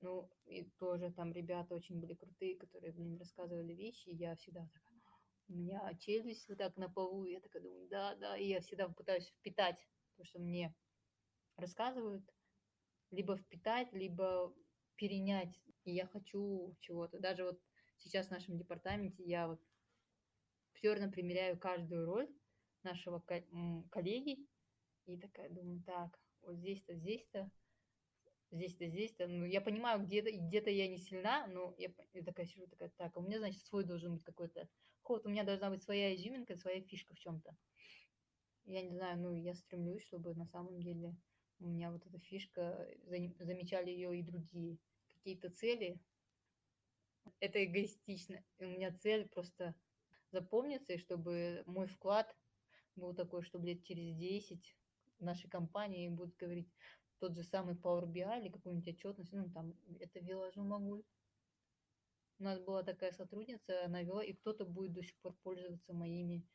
Ну, 0.00 0.30
и 0.44 0.64
тоже 0.78 1.10
там 1.10 1.32
ребята 1.32 1.74
очень 1.74 2.00
были 2.00 2.14
крутые, 2.14 2.56
которые, 2.56 2.92
блин, 2.92 3.16
рассказывали 3.18 3.72
вещи, 3.72 4.08
и 4.10 4.16
я 4.16 4.36
всегда 4.36 4.68
такая, 4.72 5.00
у 5.48 5.54
меня 5.54 5.94
челюсть 5.98 6.48
вот 6.48 6.58
так 6.58 6.76
на 6.76 6.88
полу, 6.88 7.24
я 7.24 7.40
такая 7.40 7.62
думаю, 7.62 7.88
да, 7.88 8.14
да, 8.16 8.36
и 8.36 8.46
я 8.48 8.60
всегда 8.60 8.88
пытаюсь 8.88 9.28
впитать 9.28 9.78
то, 10.16 10.24
что 10.24 10.38
мне 10.38 10.74
рассказывают, 11.56 12.24
либо 13.10 13.36
впитать, 13.36 13.92
либо 13.92 14.54
перенять, 14.96 15.58
и 15.84 15.92
я 15.92 16.06
хочу 16.06 16.76
чего-то. 16.80 17.18
Даже 17.18 17.44
вот 17.44 17.60
сейчас 17.96 18.28
в 18.28 18.32
нашем 18.32 18.58
департаменте 18.58 19.22
я 19.24 19.48
вот 19.48 19.60
все 20.74 20.94
примеряю 21.10 21.58
каждую 21.58 22.04
роль 22.04 22.28
нашего 22.82 23.20
коллеги, 23.90 24.46
и 25.06 25.18
такая 25.18 25.48
думаю, 25.48 25.82
так, 25.84 26.20
вот 26.42 26.56
здесь-то, 26.56 26.94
здесь-то, 26.94 27.50
здесь-то, 28.50 28.86
здесь-то. 28.86 29.26
Ну, 29.26 29.44
я 29.44 29.60
понимаю, 29.60 30.02
где-то 30.04 30.30
где-то 30.30 30.70
я 30.70 30.88
не 30.88 30.98
сильна, 30.98 31.46
но 31.46 31.74
я, 31.78 31.90
я 32.12 32.22
такая 32.22 32.46
сижу, 32.46 32.66
такая, 32.66 32.90
так, 32.96 33.16
а 33.16 33.20
у 33.20 33.22
меня, 33.22 33.38
значит, 33.38 33.62
свой 33.64 33.84
должен 33.84 34.14
быть 34.14 34.24
какой-то 34.24 34.68
ход, 35.02 35.24
у 35.26 35.28
меня 35.28 35.44
должна 35.44 35.70
быть 35.70 35.82
своя 35.82 36.14
изюминка, 36.14 36.56
своя 36.56 36.80
фишка 36.80 37.14
в 37.14 37.18
чем-то. 37.18 37.56
Я 38.64 38.82
не 38.82 38.90
знаю, 38.90 39.18
ну, 39.18 39.32
я 39.32 39.54
стремлюсь, 39.54 40.02
чтобы 40.02 40.34
на 40.34 40.46
самом 40.46 40.80
деле 40.80 41.16
у 41.60 41.66
меня 41.68 41.90
вот 41.90 42.04
эта 42.06 42.18
фишка, 42.18 42.88
замечали 43.38 43.90
ее 43.90 44.18
и 44.18 44.22
другие. 44.22 44.78
Какие-то 45.08 45.50
цели, 45.50 46.00
это 47.40 47.64
эгоистично. 47.64 48.42
И 48.58 48.64
у 48.64 48.68
меня 48.68 48.92
цель 48.92 49.28
просто 49.28 49.74
запомниться, 50.30 50.92
и 50.92 50.98
чтобы 50.98 51.62
мой 51.66 51.86
вклад 51.86 52.36
был 52.96 53.14
такой, 53.14 53.42
чтобы 53.42 53.66
лет 53.66 53.84
через 53.84 54.14
10 54.16 54.76
в 55.18 55.24
нашей 55.24 55.48
компании 55.48 56.08
будут 56.08 56.36
говорить, 56.36 56.68
тот 57.18 57.34
же 57.34 57.42
самый 57.42 57.74
Power 57.74 58.06
BI 58.06 58.40
или 58.40 58.48
какую-нибудь 58.48 58.88
отчетность, 58.88 59.32
ну, 59.32 59.50
там, 59.50 59.74
это 60.00 60.20
вела 60.20 60.50
Жумагуль. 60.52 61.02
У 62.38 62.44
нас 62.44 62.60
была 62.60 62.82
такая 62.82 63.12
сотрудница, 63.12 63.84
она 63.84 64.02
вела, 64.02 64.22
и 64.22 64.34
кто-то 64.34 64.64
будет 64.64 64.92
до 64.92 65.02
сих 65.02 65.16
пор 65.18 65.34
пользоваться 65.42 65.94
моими 65.94 66.46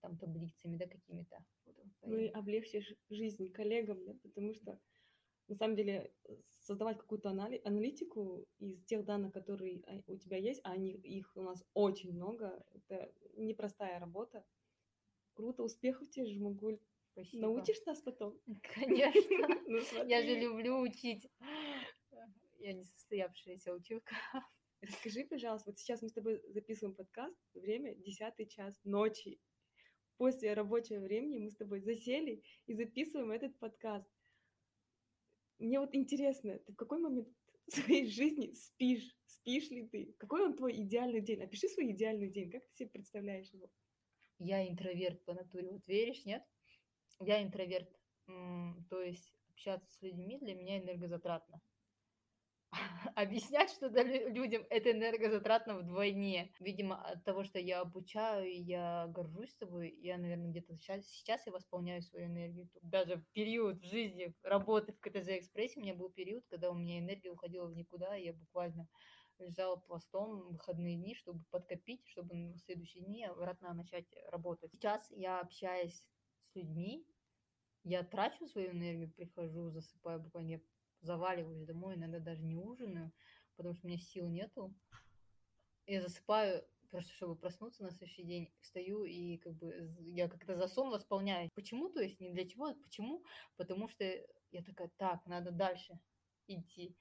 там 0.00 0.18
таблицами, 0.18 0.76
да, 0.76 0.86
какими-то. 0.86 1.44
Ну 2.02 2.18
и 2.18 2.28
облегчишь 2.28 2.94
жизнь 3.08 3.50
коллегам, 3.50 4.04
да, 4.04 4.14
потому 4.22 4.54
что 4.54 4.78
на 5.48 5.56
самом 5.56 5.76
деле 5.76 6.12
создавать 6.60 6.98
какую-то 6.98 7.30
анали- 7.30 7.60
аналитику 7.64 8.46
из 8.58 8.84
тех 8.84 9.04
данных, 9.04 9.32
которые 9.32 9.82
а, 9.86 10.00
у 10.06 10.16
тебя 10.16 10.36
есть, 10.36 10.60
а 10.64 10.70
они, 10.70 10.92
их 10.92 11.32
у 11.34 11.42
нас 11.42 11.64
очень 11.74 12.12
много, 12.12 12.64
это 12.72 13.12
непростая 13.36 13.98
работа. 13.98 14.44
Круто, 15.34 15.62
успехов 15.62 16.08
тебе, 16.10 16.26
Жмугуль. 16.26 16.78
Спасибо. 17.12 17.42
Научишь 17.42 17.84
нас 17.86 18.00
потом? 18.02 18.38
Конечно. 18.74 19.48
Ну, 19.66 20.06
я 20.06 20.22
же 20.22 20.38
люблю 20.38 20.80
учить. 20.80 21.28
Я 22.58 22.72
не 22.72 22.84
состоявшаяся 22.84 23.72
училка. 23.72 24.14
Расскажи, 24.82 25.24
пожалуйста, 25.24 25.70
вот 25.70 25.78
сейчас 25.78 26.00
мы 26.00 26.08
с 26.08 26.12
тобой 26.12 26.40
записываем 26.48 26.94
подкаст, 26.94 27.36
время 27.54 27.94
десятый 27.96 28.46
час 28.46 28.80
ночи. 28.84 29.38
После 30.16 30.54
рабочего 30.54 31.00
времени 31.00 31.38
мы 31.38 31.50
с 31.50 31.56
тобой 31.56 31.80
засели 31.80 32.42
и 32.66 32.74
записываем 32.74 33.30
этот 33.30 33.58
подкаст. 33.58 34.08
Мне 35.58 35.80
вот 35.80 35.94
интересно, 35.94 36.58
ты 36.58 36.72
в 36.72 36.76
какой 36.76 36.98
момент 36.98 37.28
своей 37.68 38.06
жизни 38.06 38.52
спишь? 38.52 39.14
Спишь 39.26 39.70
ли 39.70 39.86
ты? 39.86 40.14
Какой 40.18 40.42
он 40.42 40.56
твой 40.56 40.80
идеальный 40.82 41.20
день? 41.20 41.42
Опиши 41.42 41.68
свой 41.68 41.92
идеальный 41.92 42.30
день. 42.30 42.50
Как 42.50 42.66
ты 42.66 42.72
себе 42.74 42.88
представляешь 42.88 43.50
его? 43.52 43.70
Я 44.38 44.66
интроверт 44.66 45.22
по 45.24 45.34
натуре. 45.34 45.70
Вот 45.70 45.86
веришь, 45.86 46.24
нет? 46.24 46.42
Я 47.20 47.42
интроверт. 47.42 47.88
То 48.88 49.02
есть 49.02 49.32
общаться 49.50 49.90
с 49.92 50.02
людьми 50.02 50.38
для 50.38 50.54
меня 50.54 50.78
энергозатратно. 50.78 51.60
Объяснять 53.14 53.70
что-то 53.70 54.02
людям 54.02 54.64
это 54.70 54.92
энергозатратно 54.92 55.78
вдвойне. 55.78 56.52
Видимо, 56.60 57.02
от 57.02 57.24
того, 57.24 57.44
что 57.44 57.58
я 57.58 57.80
обучаю, 57.80 58.64
я 58.64 59.06
горжусь 59.08 59.54
собой, 59.56 59.94
я, 60.00 60.16
наверное, 60.16 60.50
где-то 60.50 60.74
сейчас, 60.76 61.04
сейчас 61.06 61.46
я 61.46 61.52
восполняю 61.52 62.00
свою 62.02 62.26
энергию. 62.26 62.70
Даже 62.82 63.16
в 63.16 63.26
период 63.32 63.80
в 63.80 63.84
жизни 63.84 64.32
работы 64.42 64.92
в 64.92 65.00
КТЗ 65.00 65.28
Экспрессе 65.28 65.80
у 65.80 65.82
меня 65.82 65.94
был 65.94 66.10
период, 66.10 66.44
когда 66.48 66.70
у 66.70 66.74
меня 66.74 67.00
энергия 67.00 67.30
уходила 67.30 67.66
в 67.66 67.74
никуда, 67.74 68.16
и 68.16 68.26
я 68.26 68.32
буквально 68.32 68.88
лежала 69.38 69.76
пластом 69.76 70.52
выходные 70.52 70.96
дни, 70.96 71.14
чтобы 71.14 71.42
подкопить, 71.50 72.06
чтобы 72.08 72.34
на 72.34 72.58
следующие 72.58 73.04
дни 73.04 73.24
обратно 73.24 73.74
начать 73.74 74.06
работать. 74.28 74.70
Сейчас 74.72 75.10
я 75.10 75.40
общаюсь 75.40 76.02
людьми, 76.54 77.06
я 77.84 78.02
трачу 78.02 78.46
свою 78.46 78.72
энергию, 78.72 79.10
прихожу, 79.10 79.70
засыпаю, 79.70 80.20
буквально 80.20 80.50
я 80.50 80.60
заваливаюсь 81.00 81.64
домой, 81.64 81.94
иногда 81.94 82.18
даже 82.18 82.42
не 82.42 82.56
ужинаю, 82.56 83.12
потому 83.56 83.74
что 83.74 83.86
у 83.86 83.88
меня 83.88 83.98
сил 83.98 84.28
нету. 84.28 84.74
Я 85.86 86.02
засыпаю, 86.02 86.64
просто 86.90 87.12
чтобы 87.14 87.36
проснуться 87.36 87.82
на 87.82 87.90
следующий 87.90 88.24
день, 88.24 88.52
встаю 88.60 89.04
и 89.04 89.38
как 89.38 89.54
бы 89.54 89.94
я 90.00 90.28
как-то 90.28 90.56
за 90.56 90.68
сон 90.68 90.90
восполняю. 90.90 91.50
Почему? 91.54 91.88
То 91.88 92.02
есть 92.02 92.20
не 92.20 92.30
для 92.30 92.46
чего, 92.46 92.66
а 92.66 92.74
почему? 92.74 93.24
Потому 93.56 93.88
что 93.88 94.04
я 94.04 94.62
такая, 94.62 94.90
так, 94.98 95.24
надо 95.26 95.50
дальше 95.50 95.98
идти. 96.46 96.96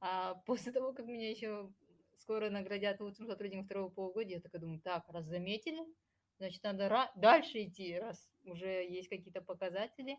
А 0.00 0.34
после 0.46 0.72
того, 0.72 0.92
как 0.92 1.06
меня 1.06 1.30
еще 1.30 1.72
скоро 2.16 2.50
наградят 2.50 3.00
лучшим 3.00 3.26
сотрудником 3.26 3.66
второго 3.66 3.88
полугодия, 3.88 4.36
я 4.36 4.42
такая 4.42 4.60
думаю, 4.60 4.80
так, 4.80 5.08
раз 5.08 5.26
заметили, 5.26 5.84
значит, 6.38 6.62
надо 6.62 7.10
дальше 7.16 7.64
идти, 7.64 7.98
раз 7.98 8.28
уже 8.44 8.84
есть 8.84 9.08
какие-то 9.08 9.40
показатели, 9.40 10.18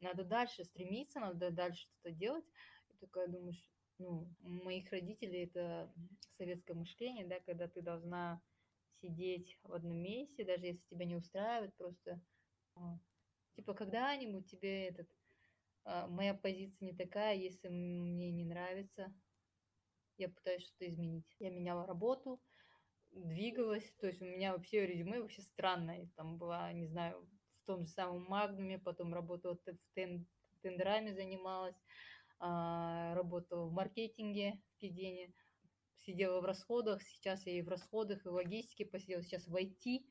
надо 0.00 0.24
дальше 0.24 0.64
стремиться, 0.64 1.20
надо 1.20 1.50
дальше 1.50 1.82
что-то 1.82 2.10
делать. 2.10 2.44
И 2.90 2.96
такая 2.96 3.28
думаешь, 3.28 3.62
ну, 3.98 4.28
у 4.42 4.48
моих 4.48 4.90
родителей 4.90 5.44
это 5.44 5.92
советское 6.30 6.74
мышление, 6.74 7.26
да, 7.26 7.38
когда 7.40 7.68
ты 7.68 7.82
должна 7.82 8.42
сидеть 9.00 9.58
в 9.62 9.72
одном 9.72 9.98
месте, 9.98 10.44
даже 10.44 10.66
если 10.66 10.82
тебя 10.88 11.04
не 11.04 11.16
устраивает, 11.16 11.74
просто 11.76 12.20
а, 12.74 12.98
типа 13.54 13.74
когда-нибудь 13.74 14.50
тебе 14.50 14.88
этот 14.88 15.08
а, 15.84 16.06
моя 16.06 16.34
позиция 16.34 16.86
не 16.86 16.94
такая, 16.94 17.36
если 17.36 17.68
мне 17.68 18.30
не 18.30 18.44
нравится, 18.44 19.14
я 20.16 20.28
пытаюсь 20.28 20.62
что-то 20.62 20.88
изменить. 20.88 21.26
Я 21.38 21.50
меняла 21.50 21.86
работу, 21.86 22.40
двигалась, 23.10 23.90
то 24.00 24.06
есть 24.06 24.20
у 24.20 24.26
меня 24.26 24.52
вообще 24.52 24.86
резюме 24.86 25.20
вообще 25.20 25.42
странное, 25.42 26.10
там 26.16 26.38
была, 26.38 26.72
не 26.72 26.86
знаю, 26.86 27.26
в 27.62 27.66
том 27.66 27.84
же 27.84 27.90
самом 27.90 28.24
Магнуме, 28.24 28.78
потом 28.78 29.14
работала 29.14 29.56
в 29.56 29.94
тен, 29.94 30.26
тендерами 30.62 31.12
занималась, 31.12 31.76
а, 32.38 33.14
работала 33.14 33.66
в 33.66 33.72
маркетинге, 33.72 34.60
в 34.74 34.80
Кидене, 34.80 35.32
сидела 35.98 36.40
в 36.40 36.44
расходах, 36.44 37.02
сейчас 37.02 37.46
я 37.46 37.58
и 37.58 37.62
в 37.62 37.68
расходах, 37.68 38.24
и 38.24 38.28
в 38.28 38.32
логистике 38.32 38.86
посидела, 38.86 39.22
сейчас 39.22 39.46
в 39.46 39.54
IT. 39.54 40.04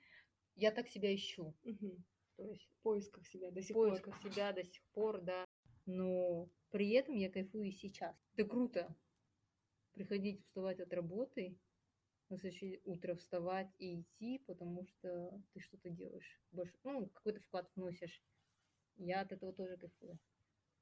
Я 0.56 0.72
так 0.72 0.88
себя 0.88 1.14
ищу. 1.14 1.56
Угу. 1.64 2.04
То 2.38 2.44
есть 2.44 2.66
в 2.66 2.84
поисках 2.84 3.28
себя 3.28 3.52
до 3.52 3.62
сих 3.62 3.74
пор. 3.74 3.88
В 3.88 3.90
поисках 3.92 4.22
себя 4.22 4.54
до 4.54 4.64
сих 4.64 4.84
пор, 4.94 5.22
да. 5.22 5.46
Но 5.86 6.50
при 6.70 6.92
этом 6.92 7.16
я 7.16 7.32
кайфую 7.32 7.70
и 7.70 7.72
сейчас. 7.72 8.16
Это 8.36 8.48
круто. 8.48 8.96
Приходить, 9.94 10.46
вставать 10.46 10.80
от 10.80 10.94
работы 10.94 11.58
на 12.30 12.38
следующее 12.38 12.80
утро 12.86 13.15
вставать 13.15 13.70
и 13.80 14.02
идти, 14.02 14.39
потому 14.46 14.86
что 14.86 15.42
ты 15.54 15.60
что-то 15.60 15.89
делаешь 15.89 16.39
больше, 16.52 16.74
ну, 16.84 17.08
какой-то 17.08 17.42
вклад 17.42 17.70
вносишь. 17.76 18.24
Я 18.98 19.22
от 19.22 19.32
этого 19.32 19.54
тоже 19.54 19.78
кайфую. 19.78 20.20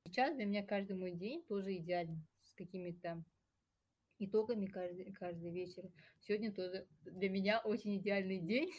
Сейчас 0.06 0.36
для 0.36 0.46
меня 0.46 0.66
каждый 0.66 0.96
мой 0.96 1.12
день 1.12 1.44
тоже 1.44 1.76
идеален, 1.76 2.26
с 2.44 2.54
какими-то 2.54 3.24
итогами 4.20 4.66
каждый, 4.66 5.12
каждый 5.14 5.52
вечер. 5.52 5.92
Сегодня 6.22 6.52
тоже 6.52 6.88
для 7.02 7.30
меня 7.30 7.60
очень 7.60 7.98
идеальный 7.98 8.40
день 8.40 8.72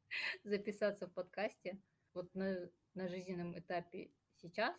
записаться 0.44 1.06
в 1.06 1.12
подкасте. 1.12 1.78
Вот 2.14 2.34
на, 2.34 2.70
на 2.94 3.08
жизненном 3.08 3.58
этапе 3.58 4.10
сейчас 4.36 4.74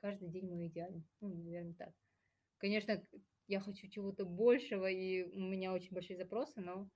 каждый 0.00 0.28
день 0.28 0.48
мой 0.48 0.68
идеален. 0.68 1.04
Ну, 1.20 1.28
наверное, 1.28 1.74
так. 1.74 1.92
Конечно, 2.58 3.02
я 3.48 3.60
хочу 3.60 3.88
чего-то 3.88 4.24
большего, 4.24 4.90
и 4.90 5.24
у 5.24 5.40
меня 5.40 5.72
очень 5.72 5.92
большие 5.92 6.16
запросы, 6.16 6.60
но 6.60 6.88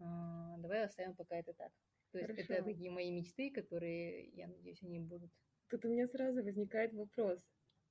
а, 0.00 0.56
давай 0.58 0.84
оставим 0.84 1.14
пока 1.14 1.36
это 1.36 1.52
так. 1.54 1.72
То 2.12 2.18
есть 2.18 2.30
Хорошо. 2.30 2.54
это 2.54 2.64
такие 2.64 2.90
мои 2.90 3.10
мечты, 3.10 3.50
которые, 3.50 4.28
я 4.30 4.46
надеюсь, 4.46 4.82
они 4.82 5.00
будут. 5.00 5.30
Тут 5.68 5.84
у 5.84 5.88
меня 5.88 6.06
сразу 6.08 6.42
возникает 6.42 6.94
вопрос. 6.94 7.38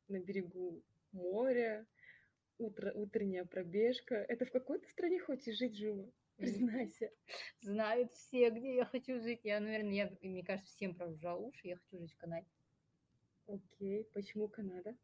На 0.07 0.19
берегу 0.19 0.81
моря, 1.11 1.85
утро, 2.57 2.91
утренняя 2.93 3.45
пробежка. 3.45 4.15
Это 4.15 4.45
в 4.45 4.51
какой-то 4.51 4.87
стране 4.89 5.19
хочешь 5.19 5.57
жить, 5.57 5.77
Жума? 5.77 6.11
Признайся. 6.37 7.11
Знают 7.61 8.13
все, 8.13 8.49
где 8.49 8.75
я 8.75 8.85
хочу 8.85 9.19
жить. 9.19 9.41
Я, 9.43 9.59
наверное, 9.59 9.93
я, 9.93 10.17
мне 10.21 10.43
кажется, 10.43 10.71
всем 10.73 10.95
прожужжал 10.95 11.43
уши. 11.43 11.67
Я 11.67 11.77
хочу 11.77 11.99
жить 11.99 12.13
в 12.13 12.17
Канаде. 12.17 12.47
Окей. 13.47 14.05
Почему 14.13 14.47
Канада? 14.47 14.95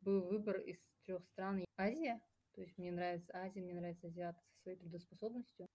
Был 0.00 0.22
выбор 0.22 0.60
из 0.60 0.78
трех 1.04 1.24
стран. 1.26 1.64
Азия, 1.76 2.20
то 2.58 2.62
есть 2.62 2.76
мне 2.76 2.90
нравится 2.90 3.30
Азия, 3.34 3.60
мне 3.60 3.72
нравится 3.72 4.08
Азиаты 4.08 4.42
со 4.42 4.62
своей 4.62 4.78
трудоспособностью, 4.78 5.68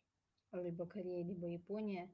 либо 0.51 0.85
Корея, 0.85 1.23
либо 1.23 1.47
Япония. 1.47 2.11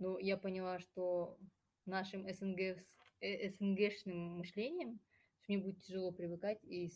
Но 0.00 0.18
я 0.18 0.36
поняла, 0.36 0.80
что 0.80 1.38
нашим 1.86 2.28
СНГ, 2.28 2.76
э, 3.20 3.48
СНГшным 3.50 4.38
мышлением 4.38 4.98
мне 5.46 5.58
будет 5.58 5.80
тяжело 5.82 6.10
привыкать 6.10 6.58
и 6.64 6.90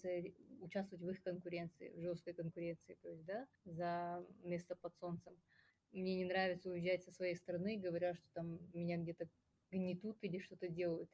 участвовать 0.59 1.05
в 1.05 1.09
их 1.09 1.23
конкуренции, 1.23 1.91
в 1.91 2.01
жесткой 2.01 2.35
конкуренции, 2.35 2.99
то 3.01 3.09
есть, 3.09 3.25
да, 3.25 3.47
за 3.65 4.27
место 4.43 4.75
под 4.75 4.97
солнцем. 4.97 5.41
Мне 5.93 6.17
не 6.17 6.25
нравится 6.25 6.69
уезжать 6.69 7.05
со 7.05 7.13
своей 7.13 7.37
страны, 7.37 7.77
говоря, 7.77 8.15
что 8.15 8.27
там 8.33 8.59
меня 8.73 8.97
где-то 8.97 9.29
гнетут 9.71 10.19
или 10.23 10.41
что-то 10.41 10.67
делают. 10.67 11.11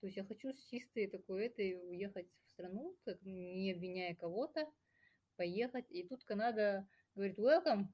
То 0.00 0.06
есть 0.06 0.16
я 0.16 0.24
хочу 0.24 0.54
с 0.54 0.64
чистой 0.70 1.08
такой 1.08 1.44
этой 1.44 1.74
уехать 1.74 2.26
в 2.46 2.50
страну, 2.52 2.96
так, 3.04 3.20
не 3.20 3.70
обвиняя 3.70 4.14
кого-то, 4.14 4.66
поехать. 5.42 5.90
И 5.90 6.06
тут 6.06 6.22
Канада 6.22 6.86
говорит, 7.16 7.36
welcome, 7.36 7.86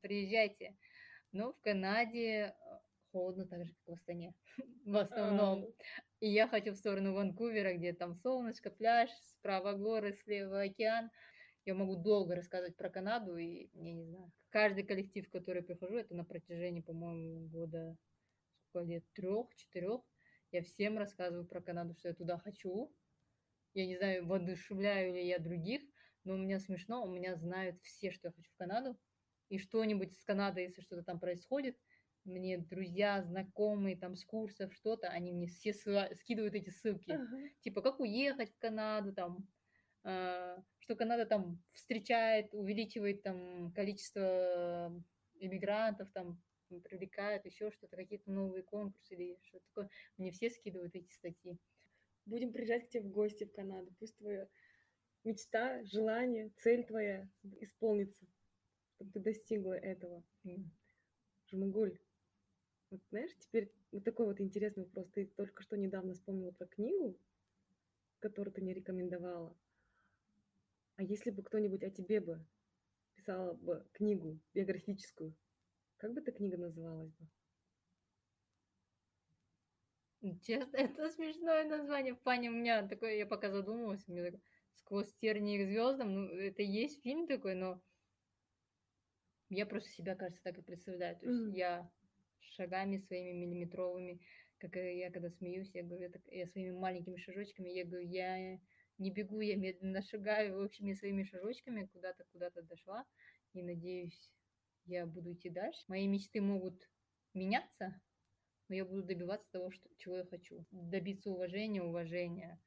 приезжайте. 0.00 0.76
Но 1.32 1.52
в 1.52 1.60
Канаде 1.60 2.20
э, 2.20 2.54
холодно 3.10 3.46
так 3.48 3.64
же, 3.64 3.72
как 3.72 3.86
в 3.86 3.92
Астане, 3.94 4.32
в 4.86 4.96
основном. 4.96 5.66
И 6.20 6.28
я 6.28 6.46
хочу 6.46 6.70
в 6.70 6.76
сторону 6.76 7.12
Ванкувера, 7.12 7.74
где 7.76 7.92
там 7.92 8.14
солнышко, 8.14 8.70
пляж, 8.70 9.10
справа 9.10 9.72
горы, 9.72 10.12
слева 10.12 10.60
океан. 10.62 11.10
Я 11.64 11.74
могу 11.74 11.96
долго 11.96 12.36
рассказывать 12.36 12.76
про 12.76 12.90
Канаду, 12.90 13.36
и, 13.36 13.70
я 13.72 13.92
не 13.92 14.04
знаю, 14.04 14.30
каждый 14.50 14.84
коллектив, 14.84 15.26
в 15.26 15.30
который 15.30 15.62
прихожу, 15.62 15.96
это 15.96 16.14
на 16.14 16.24
протяжении, 16.24 16.80
по-моему, 16.80 17.48
года, 17.48 17.96
сколько 18.68 18.86
лет, 18.86 19.04
трех, 19.14 19.52
четырех, 19.56 20.02
я 20.52 20.62
всем 20.62 20.96
рассказываю 20.96 21.44
про 21.44 21.60
Канаду, 21.60 21.94
что 21.94 22.08
я 22.08 22.14
туда 22.14 22.38
хочу. 22.38 22.94
Я 23.72 23.86
не 23.86 23.96
знаю, 23.96 24.24
воодушевляю 24.26 25.14
ли 25.14 25.26
я 25.26 25.40
других, 25.40 25.82
но 26.24 26.34
у 26.34 26.38
меня 26.38 26.58
смешно, 26.58 27.04
у 27.04 27.10
меня 27.10 27.36
знают 27.36 27.80
все, 27.82 28.10
что 28.10 28.28
я 28.28 28.32
хочу 28.32 28.50
в 28.50 28.56
Канаду. 28.56 28.98
И 29.50 29.58
что-нибудь 29.58 30.12
с 30.12 30.24
Канадой, 30.24 30.64
если 30.64 30.80
что-то 30.80 31.02
там 31.02 31.20
происходит, 31.20 31.78
мне 32.24 32.58
друзья, 32.58 33.22
знакомые 33.22 33.96
там 33.96 34.16
с 34.16 34.24
курсов, 34.24 34.72
что-то, 34.72 35.08
они 35.08 35.32
мне 35.32 35.46
все 35.46 35.74
скидывают 35.74 36.54
эти 36.54 36.70
ссылки. 36.70 37.10
Uh-huh. 37.10 37.50
Типа, 37.60 37.82
как 37.82 38.00
уехать 38.00 38.50
в 38.50 38.58
Канаду, 38.58 39.12
там, 39.12 39.46
э, 40.04 40.56
что 40.78 40.96
Канада 40.96 41.26
там 41.26 41.62
встречает, 41.72 42.54
увеличивает 42.54 43.22
там 43.22 43.72
количество 43.72 44.90
иммигрантов, 45.38 46.10
там, 46.12 46.42
привлекает, 46.84 47.44
еще 47.44 47.70
что-то, 47.70 47.96
какие-то 47.96 48.30
новые 48.30 48.62
конкурсы 48.62 49.14
или 49.14 49.38
что-то 49.42 49.64
такое. 49.66 49.90
Мне 50.16 50.32
все 50.32 50.50
скидывают 50.50 50.94
эти 50.94 51.12
статьи. 51.12 51.58
Будем 52.24 52.52
приезжать 52.52 52.86
к 52.86 52.88
тебе 52.88 53.02
в 53.02 53.10
гости 53.10 53.44
в 53.44 53.52
Канаду. 53.52 53.92
Пусть 53.98 54.16
твоя 54.16 54.48
мечта, 55.24 55.82
желание, 55.84 56.50
цель 56.58 56.84
твоя 56.84 57.28
исполнится, 57.60 58.24
чтобы 58.94 59.10
ты 59.12 59.20
достигла 59.20 59.72
этого. 59.72 60.22
Жмагуль, 61.50 61.98
вот 62.90 63.00
знаешь, 63.10 63.34
теперь 63.38 63.72
вот 63.92 64.04
такой 64.04 64.26
вот 64.26 64.40
интересный 64.40 64.84
вопрос. 64.84 65.08
Ты 65.12 65.26
только 65.26 65.62
что 65.62 65.76
недавно 65.76 66.14
вспомнила 66.14 66.52
про 66.52 66.66
книгу, 66.66 67.18
которую 68.20 68.52
ты 68.52 68.62
не 68.62 68.72
рекомендовала. 68.72 69.56
А 70.96 71.02
если 71.02 71.30
бы 71.30 71.42
кто-нибудь 71.42 71.82
о 71.82 71.90
тебе 71.90 72.20
бы 72.20 72.44
писала 73.14 73.54
бы 73.54 73.84
книгу 73.92 74.38
биографическую, 74.54 75.34
как 75.96 76.12
бы 76.12 76.20
эта 76.20 76.32
книга 76.32 76.56
называлась 76.56 77.10
бы? 77.10 77.26
Честно, 80.42 80.76
это 80.76 81.10
смешное 81.10 81.64
название. 81.64 82.14
Паня, 82.14 82.50
у 82.50 82.54
меня 82.54 82.86
такое, 82.86 83.16
я 83.16 83.26
пока 83.26 83.50
задумалась, 83.50 84.04
у 84.06 84.12
меня 84.12 84.24
такое, 84.24 84.40
сквозь 84.76 85.12
тернии 85.14 85.62
к 85.62 85.66
звездам, 85.66 86.14
ну, 86.14 86.26
это 86.26 86.62
есть 86.62 87.02
фильм 87.02 87.26
такой, 87.26 87.54
но 87.54 87.82
я 89.48 89.66
просто 89.66 89.90
себя, 89.90 90.14
кажется, 90.14 90.42
так 90.42 90.58
и 90.58 90.62
представляю. 90.62 91.18
То 91.18 91.26
есть 91.26 91.48
mm-hmm. 91.48 91.56
я 91.56 91.90
шагами 92.40 92.98
своими 92.98 93.32
миллиметровыми, 93.32 94.20
как 94.58 94.76
я 94.76 95.10
когда 95.10 95.30
смеюсь, 95.30 95.70
я 95.74 95.82
говорю, 95.82 96.02
я, 96.02 96.10
так, 96.10 96.22
я 96.30 96.46
своими 96.46 96.70
маленькими 96.70 97.16
шажочками, 97.16 97.70
я 97.70 97.84
говорю, 97.84 98.06
я 98.06 98.58
не 98.98 99.10
бегу, 99.10 99.40
я 99.40 99.56
медленно 99.56 100.02
шагаю, 100.02 100.58
в 100.58 100.64
общем, 100.64 100.86
я 100.86 100.94
своими 100.94 101.24
шажочками 101.24 101.86
куда-то, 101.86 102.24
куда-то 102.32 102.62
дошла, 102.62 103.04
и 103.52 103.62
надеюсь, 103.62 104.30
я 104.86 105.06
буду 105.06 105.32
идти 105.32 105.50
дальше. 105.50 105.82
Мои 105.88 106.06
мечты 106.06 106.40
могут 106.40 106.88
меняться, 107.32 108.00
но 108.68 108.76
я 108.76 108.84
буду 108.84 109.02
добиваться 109.02 109.50
того, 109.50 109.70
что, 109.70 109.88
чего 109.96 110.16
я 110.16 110.24
хочу. 110.24 110.64
Добиться 110.70 111.30
уважения, 111.30 111.82
уважения, 111.82 112.60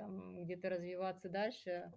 там, 0.00 0.44
где-то 0.44 0.70
развиваться 0.70 1.28
дальше, 1.28 1.92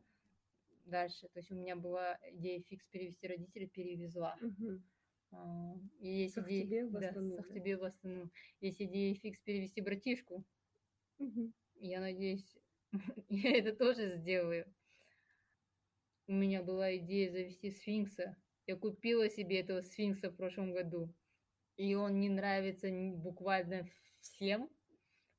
дальше. 0.83 1.29
То 1.29 1.39
есть 1.39 1.51
у 1.51 1.55
меня 1.55 1.77
была 1.77 2.19
идея 2.33 2.61
фикс 2.61 2.85
перевести 2.87 3.27
родителей, 3.29 3.67
перевезла. 3.67 4.35
Угу. 4.41 5.81
И 6.01 6.09
есть 6.09 6.37
идея... 6.37 6.65
Тебе 6.65 6.85
в. 6.85 6.91
Да, 6.99 7.13
тебе 7.53 7.77
в 7.77 7.83
Астану. 7.85 8.29
Есть 8.59 8.81
идея 8.81 9.15
фикс 9.15 9.39
перевести 9.39 9.79
братишку. 9.79 10.43
Угу. 11.19 11.53
Я 11.75 12.01
надеюсь, 12.01 12.57
я 13.29 13.57
это 13.57 13.73
тоже 13.73 14.17
сделаю. 14.17 14.65
У 16.27 16.33
меня 16.33 16.61
была 16.61 16.93
идея 16.97 17.31
завести 17.31 17.71
сфинкса. 17.71 18.35
Я 18.67 18.75
купила 18.75 19.29
себе 19.29 19.61
этого 19.61 19.81
сфинкса 19.81 20.29
в 20.29 20.35
прошлом 20.35 20.73
году. 20.73 21.13
И 21.77 21.95
он 21.95 22.19
не 22.19 22.27
нравится 22.27 22.89
буквально 23.15 23.89
всем, 24.19 24.69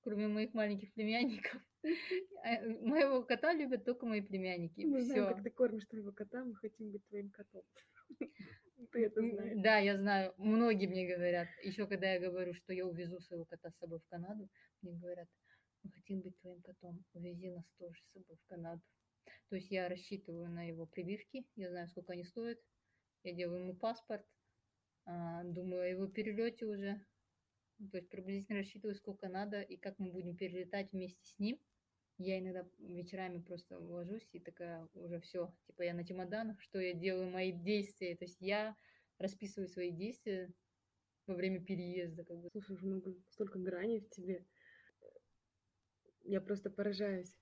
кроме 0.04 0.28
моих 0.28 0.54
маленьких 0.54 0.92
племянников. 0.92 1.60
А, 1.82 1.86
моего 2.82 3.22
кота 3.24 3.52
любят 3.54 3.84
только 3.84 4.06
мои 4.06 4.20
племянники. 4.20 4.84
Мы 4.84 4.98
Всё. 4.98 5.06
знаем, 5.06 5.34
как 5.34 5.42
ты 5.42 5.50
кормишь 5.50 5.86
твоего 5.86 6.12
кота, 6.12 6.44
мы 6.44 6.54
хотим 6.54 6.92
быть 6.92 7.04
твоим 7.08 7.30
котом. 7.30 7.62
Ты 8.92 9.06
это 9.06 9.22
знаешь. 9.22 9.62
Да, 9.62 9.78
я 9.78 9.96
знаю. 9.96 10.34
Многие 10.36 10.86
мне 10.86 11.06
говорят. 11.06 11.48
Еще 11.62 11.86
когда 11.86 12.12
я 12.12 12.20
говорю, 12.20 12.54
что 12.54 12.72
я 12.72 12.86
увезу 12.86 13.18
своего 13.20 13.44
кота 13.44 13.70
с 13.70 13.78
собой 13.78 13.98
в 14.00 14.06
Канаду, 14.06 14.48
мне 14.82 14.92
говорят, 14.98 15.28
мы 15.82 15.90
хотим 15.92 16.20
быть 16.20 16.38
твоим 16.40 16.60
котом. 16.60 17.02
Увези 17.14 17.50
нас 17.50 17.64
тоже 17.78 18.00
с 18.02 18.12
собой 18.12 18.36
в 18.36 18.48
Канаду. 18.48 18.82
То 19.48 19.56
есть 19.56 19.70
я 19.70 19.88
рассчитываю 19.88 20.50
на 20.50 20.68
его 20.68 20.86
прививки. 20.86 21.46
Я 21.56 21.70
знаю, 21.70 21.88
сколько 21.88 22.12
они 22.12 22.24
стоят. 22.24 22.58
Я 23.22 23.32
делаю 23.32 23.62
ему 23.62 23.74
паспорт. 23.74 24.26
А, 25.06 25.44
думаю 25.44 25.82
о 25.82 25.86
его 25.86 26.06
перелете 26.06 26.66
уже. 26.66 27.00
То 27.78 27.98
есть 27.98 28.08
приблизительно 28.08 28.58
рассчитываю, 28.58 28.94
сколько 28.94 29.28
надо 29.28 29.60
и 29.60 29.76
как 29.76 29.98
мы 29.98 30.10
будем 30.10 30.36
перелетать 30.36 30.92
вместе 30.92 31.24
с 31.24 31.38
ним. 31.38 31.58
Я 32.18 32.38
иногда 32.38 32.64
вечерами 32.78 33.40
просто 33.40 33.78
ложусь 33.78 34.28
и 34.32 34.38
такая 34.38 34.88
уже 34.94 35.20
все, 35.20 35.52
типа 35.66 35.82
я 35.82 35.94
на 35.94 36.06
чемоданах, 36.06 36.60
что 36.60 36.78
я 36.78 36.94
делаю, 36.94 37.28
мои 37.28 37.50
действия. 37.50 38.16
То 38.16 38.24
есть 38.24 38.40
я 38.40 38.76
расписываю 39.18 39.68
свои 39.68 39.90
действия 39.90 40.52
во 41.26 41.34
время 41.34 41.64
переезда. 41.64 42.24
Как 42.24 42.38
бы. 42.38 42.50
Слушай, 42.52 42.84
много, 42.84 43.16
столько 43.30 43.58
граней 43.58 44.00
в 44.00 44.08
тебе. 44.10 44.46
Я 46.22 46.40
просто 46.40 46.70
поражаюсь. 46.70 47.36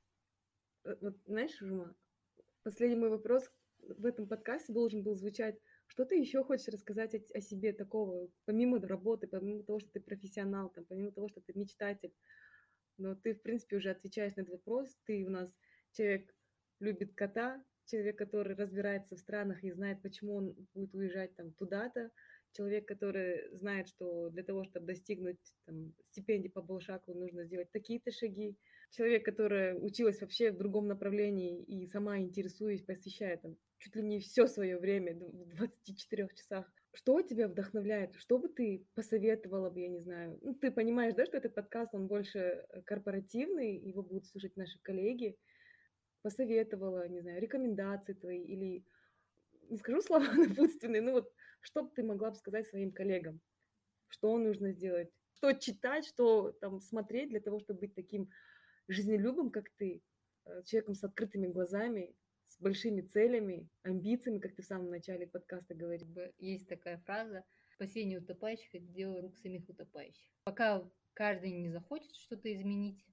Э, 0.85 0.97
вот 1.01 1.17
знаешь, 1.27 1.59
Жума, 1.59 1.95
последний 2.63 2.97
мой 2.97 3.11
вопрос 3.11 3.51
в 3.79 4.07
этом 4.07 4.27
подкасте 4.27 4.73
должен 4.73 5.03
был 5.03 5.15
звучать, 5.17 5.59
что 5.93 6.07
ты 6.07 6.17
еще 6.17 6.43
хочешь 6.43 6.69
рассказать 6.69 7.15
о, 7.15 7.19
о 7.35 7.41
себе 7.43 7.75
такого, 7.75 8.31
помимо 8.47 8.81
работы, 8.81 9.27
помимо 9.27 9.63
того, 9.63 9.79
что 9.79 9.91
ты 9.91 10.01
профессионал, 10.01 10.71
там, 10.71 10.87
помимо 10.87 11.13
того, 11.13 11.29
что 11.29 11.43
ты 11.43 11.53
мечтатель, 11.55 12.15
но 12.97 13.15
ты, 13.15 13.35
в 13.35 13.43
принципе, 13.43 13.77
уже 13.77 13.91
отвечаешь 13.91 14.35
на 14.37 14.41
этот 14.41 14.55
вопрос. 14.55 14.89
Ты 15.05 15.27
у 15.27 15.31
нас 15.31 15.53
человек 15.93 16.35
любит 16.81 17.15
кота, 17.15 17.63
человек, 17.85 18.17
который 18.17 18.57
разбирается 18.57 19.17
в 19.17 19.19
странах 19.19 19.63
и 19.63 19.71
знает, 19.71 20.01
почему 20.01 20.37
он 20.37 20.55
будет 20.73 20.95
уезжать 20.95 21.37
там 21.37 21.53
туда-то, 21.53 22.11
человек, 22.53 22.89
который 22.89 23.55
знает, 23.55 23.89
что 23.89 24.31
для 24.31 24.45
того, 24.45 24.65
чтобы 24.65 24.87
достигнуть 24.87 25.41
там, 25.67 25.93
стипендии 26.11 26.49
по 26.49 26.63
Болшаку, 26.63 27.13
нужно 27.13 27.45
сделать 27.45 27.71
такие-то 27.71 28.11
шаги. 28.13 28.57
Человек, 28.93 29.27
который 29.27 29.75
училась 29.75 30.23
вообще 30.23 30.53
в 30.53 30.57
другом 30.57 30.87
направлении 30.87 31.63
и 31.65 31.87
сама 31.87 32.19
интересуясь, 32.19 32.83
посвящает 32.83 33.43
там, 33.43 33.59
чуть 33.83 33.97
ли 33.97 34.03
не 34.03 34.21
все 34.21 34.47
свое 34.47 34.79
время 34.79 35.15
в 35.15 35.55
24 35.57 36.29
часах 36.35 36.73
что 36.95 37.23
тебя 37.23 37.49
вдохновляет? 37.49 38.15
Что 38.17 38.39
бы 38.39 38.49
ты 38.49 38.87
посоветовала 38.95 39.71
бы, 39.71 39.81
я 39.81 39.89
не 39.89 40.01
знаю? 40.01 40.39
Ну, 40.43 40.55
ты 40.55 40.71
понимаешь, 40.71 41.15
да, 41.15 41.25
что 41.25 41.39
этот 41.39 41.55
подкаст, 41.55 41.95
он 41.95 42.07
больше 42.07 42.39
э, 42.39 42.83
корпоративный, 42.83 43.79
его 43.79 44.03
будут 44.03 44.27
слушать 44.27 44.57
наши 44.57 44.79
коллеги. 44.83 45.39
Посоветовала, 46.21 47.09
не 47.09 47.21
знаю, 47.21 47.41
рекомендации 47.41 48.13
твои 48.13 48.43
или, 48.45 48.85
не 49.71 49.79
скажу 49.79 50.01
слова 50.03 50.27
напутственные, 50.35 51.01
ну 51.01 51.13
вот, 51.13 51.33
что 51.61 51.83
бы 51.83 51.91
ты 51.95 52.03
могла 52.03 52.31
бы 52.31 52.37
сказать 52.37 52.69
своим 52.69 52.93
коллегам? 52.93 53.41
Что 54.09 54.37
нужно 54.37 54.73
сделать? 54.73 55.09
Что 55.37 55.53
читать, 55.53 56.07
что 56.07 56.53
там 56.61 56.81
смотреть 56.81 57.31
для 57.31 57.41
того, 57.41 57.59
чтобы 57.59 57.81
быть 57.81 57.95
таким 57.95 58.29
жизнелюбым, 58.89 59.51
как 59.51 59.71
ты, 59.79 60.03
э, 60.45 60.63
человеком 60.65 60.95
с 60.95 61.05
открытыми 61.05 61.47
глазами, 61.47 62.15
большими 62.63 63.03
целями, 63.03 63.69
амбициями, 63.83 64.39
как 64.39 64.55
ты 64.55 64.63
в 64.63 64.67
самом 64.67 64.91
начале 64.91 65.27
подкаста 65.27 65.75
говорил. 65.75 66.09
Есть 66.39 66.69
такая 66.69 66.99
фраза 66.99 67.45
«Спасение 67.75 68.21
утопающих– 68.21 68.69
это 68.75 68.87
дело 68.87 69.21
рук 69.21 69.37
самих 69.39 69.69
утопающих». 69.69 70.27
Пока 70.45 70.89
каждый 71.13 71.53
не 71.53 71.69
захочет 71.69 72.15
что-то 72.17 72.53
изменить 72.53 73.05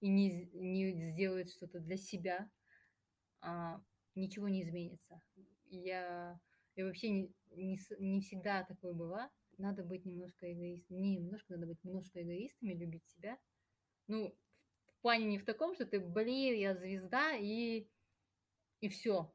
и 0.00 0.08
не, 0.08 0.50
не 0.52 1.08
сделает 1.10 1.50
что-то 1.50 1.80
для 1.80 1.96
себя, 1.96 2.50
а, 3.40 3.80
ничего 4.14 4.48
не 4.48 4.62
изменится. 4.62 5.22
Я, 5.66 6.40
я 6.76 6.84
вообще 6.84 7.08
не, 7.10 7.34
не, 7.52 7.78
не 7.98 8.20
всегда 8.20 8.64
такое 8.64 8.92
была. 8.92 9.30
Надо 9.56 9.82
быть 9.82 10.04
немножко 10.04 10.52
эгоистом. 10.52 11.00
Не 11.00 11.16
немножко, 11.16 11.54
надо 11.54 11.66
быть 11.66 11.82
немножко 11.84 12.22
эгоистами, 12.22 12.74
любить 12.74 13.06
себя. 13.08 13.38
Ну, 14.06 14.34
в 14.98 15.00
плане 15.02 15.26
не 15.26 15.38
в 15.38 15.44
таком, 15.44 15.74
что 15.74 15.86
ты, 15.86 16.00
блин, 16.00 16.56
я 16.56 16.74
звезда, 16.74 17.36
и 17.36 17.88
И 18.80 18.88
все. 18.88 19.32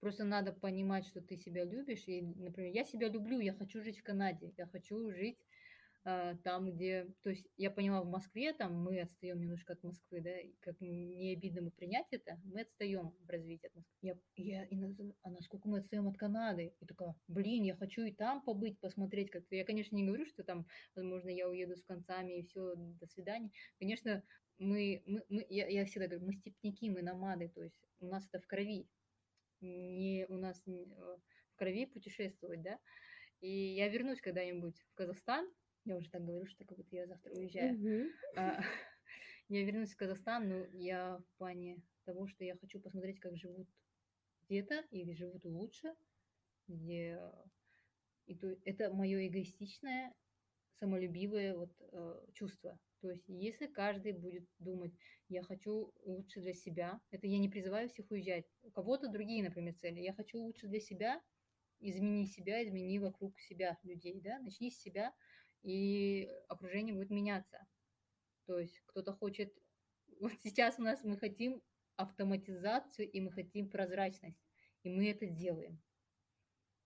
Просто 0.00 0.24
надо 0.24 0.52
понимать, 0.52 1.06
что 1.06 1.20
ты 1.20 1.36
себя 1.36 1.64
любишь. 1.64 2.04
И, 2.06 2.20
например, 2.20 2.72
я 2.72 2.84
себя 2.84 3.08
люблю, 3.08 3.40
я 3.40 3.54
хочу 3.54 3.82
жить 3.82 3.98
в 3.98 4.02
Канаде, 4.02 4.52
я 4.56 4.66
хочу 4.66 5.10
жить 5.10 5.38
там, 6.04 6.70
где... 6.70 7.06
То 7.22 7.30
есть 7.30 7.48
я 7.56 7.70
поняла, 7.70 8.02
в 8.02 8.06
Москве 8.06 8.52
там 8.52 8.74
мы 8.74 9.00
отстаем 9.00 9.40
немножко 9.40 9.72
от 9.72 9.82
Москвы, 9.82 10.20
да, 10.20 10.30
как 10.60 10.80
не 10.80 11.32
обидно 11.32 11.62
мы 11.62 11.70
принять 11.70 12.06
это, 12.10 12.40
мы 12.44 12.60
отстаем 12.60 13.14
в 13.26 13.30
развитии 13.30 13.66
от 13.66 13.74
Москвы. 13.74 13.96
Я, 14.02 14.16
я, 14.36 14.64
и, 14.64 14.76
а 15.22 15.30
насколько 15.30 15.68
мы 15.68 15.78
отстаем 15.78 16.06
от 16.06 16.16
Канады? 16.18 16.74
И 16.80 16.86
такая, 16.86 17.14
блин, 17.26 17.64
я 17.64 17.74
хочу 17.74 18.02
и 18.02 18.12
там 18.12 18.42
побыть, 18.42 18.78
посмотреть 18.80 19.30
как-то. 19.30 19.56
Я, 19.56 19.64
конечно, 19.64 19.96
не 19.96 20.06
говорю, 20.06 20.26
что 20.26 20.44
там, 20.44 20.66
возможно, 20.94 21.30
я 21.30 21.48
уеду 21.48 21.76
с 21.76 21.84
концами 21.84 22.40
и 22.40 22.46
все, 22.46 22.74
до 22.76 23.06
свидания. 23.06 23.50
Конечно, 23.78 24.22
мы, 24.58 25.02
мы, 25.06 25.24
мы 25.28 25.46
я, 25.48 25.66
я 25.68 25.84
всегда 25.86 26.06
говорю, 26.06 26.26
мы 26.26 26.32
степняки, 26.34 26.90
мы 26.90 27.02
намады, 27.02 27.48
то 27.48 27.62
есть 27.62 27.80
у 28.00 28.06
нас 28.06 28.26
это 28.30 28.40
в 28.40 28.46
крови 28.46 28.86
не 29.64 30.26
у 30.28 30.36
нас 30.36 30.62
э, 30.66 30.72
в 30.72 31.56
крови 31.56 31.86
путешествовать, 31.86 32.62
да. 32.62 32.78
И 33.40 33.48
я 33.48 33.88
вернусь 33.88 34.20
когда-нибудь 34.20 34.78
в 34.78 34.94
Казахстан. 34.94 35.48
Я 35.84 35.96
уже 35.96 36.10
так 36.10 36.24
говорю, 36.24 36.46
что 36.46 36.64
как 36.64 36.78
будто 36.78 36.96
я 36.96 37.06
завтра 37.06 37.32
уезжаю. 37.32 38.10
А, 38.36 38.60
Я 39.48 39.64
вернусь 39.64 39.92
в 39.92 39.96
Казахстан, 39.96 40.48
но 40.48 40.64
я 40.72 41.18
в 41.18 41.38
плане 41.38 41.82
того, 42.04 42.26
что 42.26 42.44
я 42.44 42.56
хочу 42.56 42.80
посмотреть, 42.80 43.20
как 43.20 43.36
живут 43.36 43.68
где-то 44.48 44.84
или 44.90 45.12
живут 45.12 45.44
лучше, 45.44 45.94
где 46.66 47.20
и 48.26 48.34
то, 48.34 48.56
это 48.64 48.92
мое 48.92 49.26
эгоистичное, 49.26 50.14
самолюбивое 50.78 51.54
вот 51.56 51.70
э, 51.92 52.26
чувство. 52.32 52.78
То 53.00 53.10
есть, 53.10 53.28
если 53.28 53.66
каждый 53.66 54.12
будет 54.12 54.48
думать, 54.58 54.94
я 55.28 55.42
хочу 55.42 55.92
лучше 56.04 56.40
для 56.40 56.54
себя, 56.54 57.00
это 57.10 57.26
я 57.26 57.38
не 57.38 57.50
призываю 57.50 57.90
всех 57.90 58.10
уезжать. 58.10 58.46
У 58.62 58.70
кого-то 58.70 59.08
другие, 59.08 59.42
например, 59.42 59.74
цели. 59.74 60.00
Я 60.00 60.14
хочу 60.14 60.38
лучше 60.38 60.68
для 60.68 60.80
себя, 60.80 61.22
измени 61.80 62.24
себя, 62.24 62.64
измени 62.64 62.98
вокруг 62.98 63.38
себя 63.40 63.78
людей, 63.82 64.20
да, 64.22 64.38
начни 64.38 64.70
с 64.70 64.80
себя, 64.80 65.12
и 65.64 66.30
окружение 66.48 66.94
будет 66.94 67.10
меняться. 67.10 67.66
То 68.46 68.58
есть 68.58 68.80
кто-то 68.86 69.12
хочет, 69.12 69.52
вот 70.20 70.32
сейчас 70.42 70.78
у 70.78 70.82
нас 70.82 71.02
мы 71.02 71.18
хотим 71.18 71.62
автоматизацию, 71.96 73.10
и 73.10 73.20
мы 73.20 73.32
хотим 73.32 73.70
прозрачность, 73.70 74.38
и 74.82 74.90
мы 74.90 75.10
это 75.10 75.26
делаем. 75.26 75.82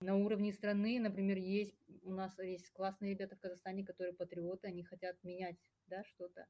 На 0.01 0.15
уровне 0.15 0.53
страны, 0.53 0.97
например, 0.97 1.37
есть 1.37 1.77
у 2.03 2.13
нас 2.13 2.39
есть 2.39 2.71
классные 2.71 3.11
ребята 3.11 3.35
в 3.35 3.39
Казахстане, 3.39 3.83
которые 3.83 4.13
патриоты, 4.13 4.69
они 4.69 4.83
хотят 4.83 5.21
менять 5.23 5.57
да, 5.87 6.05
что-то. 6.05 6.47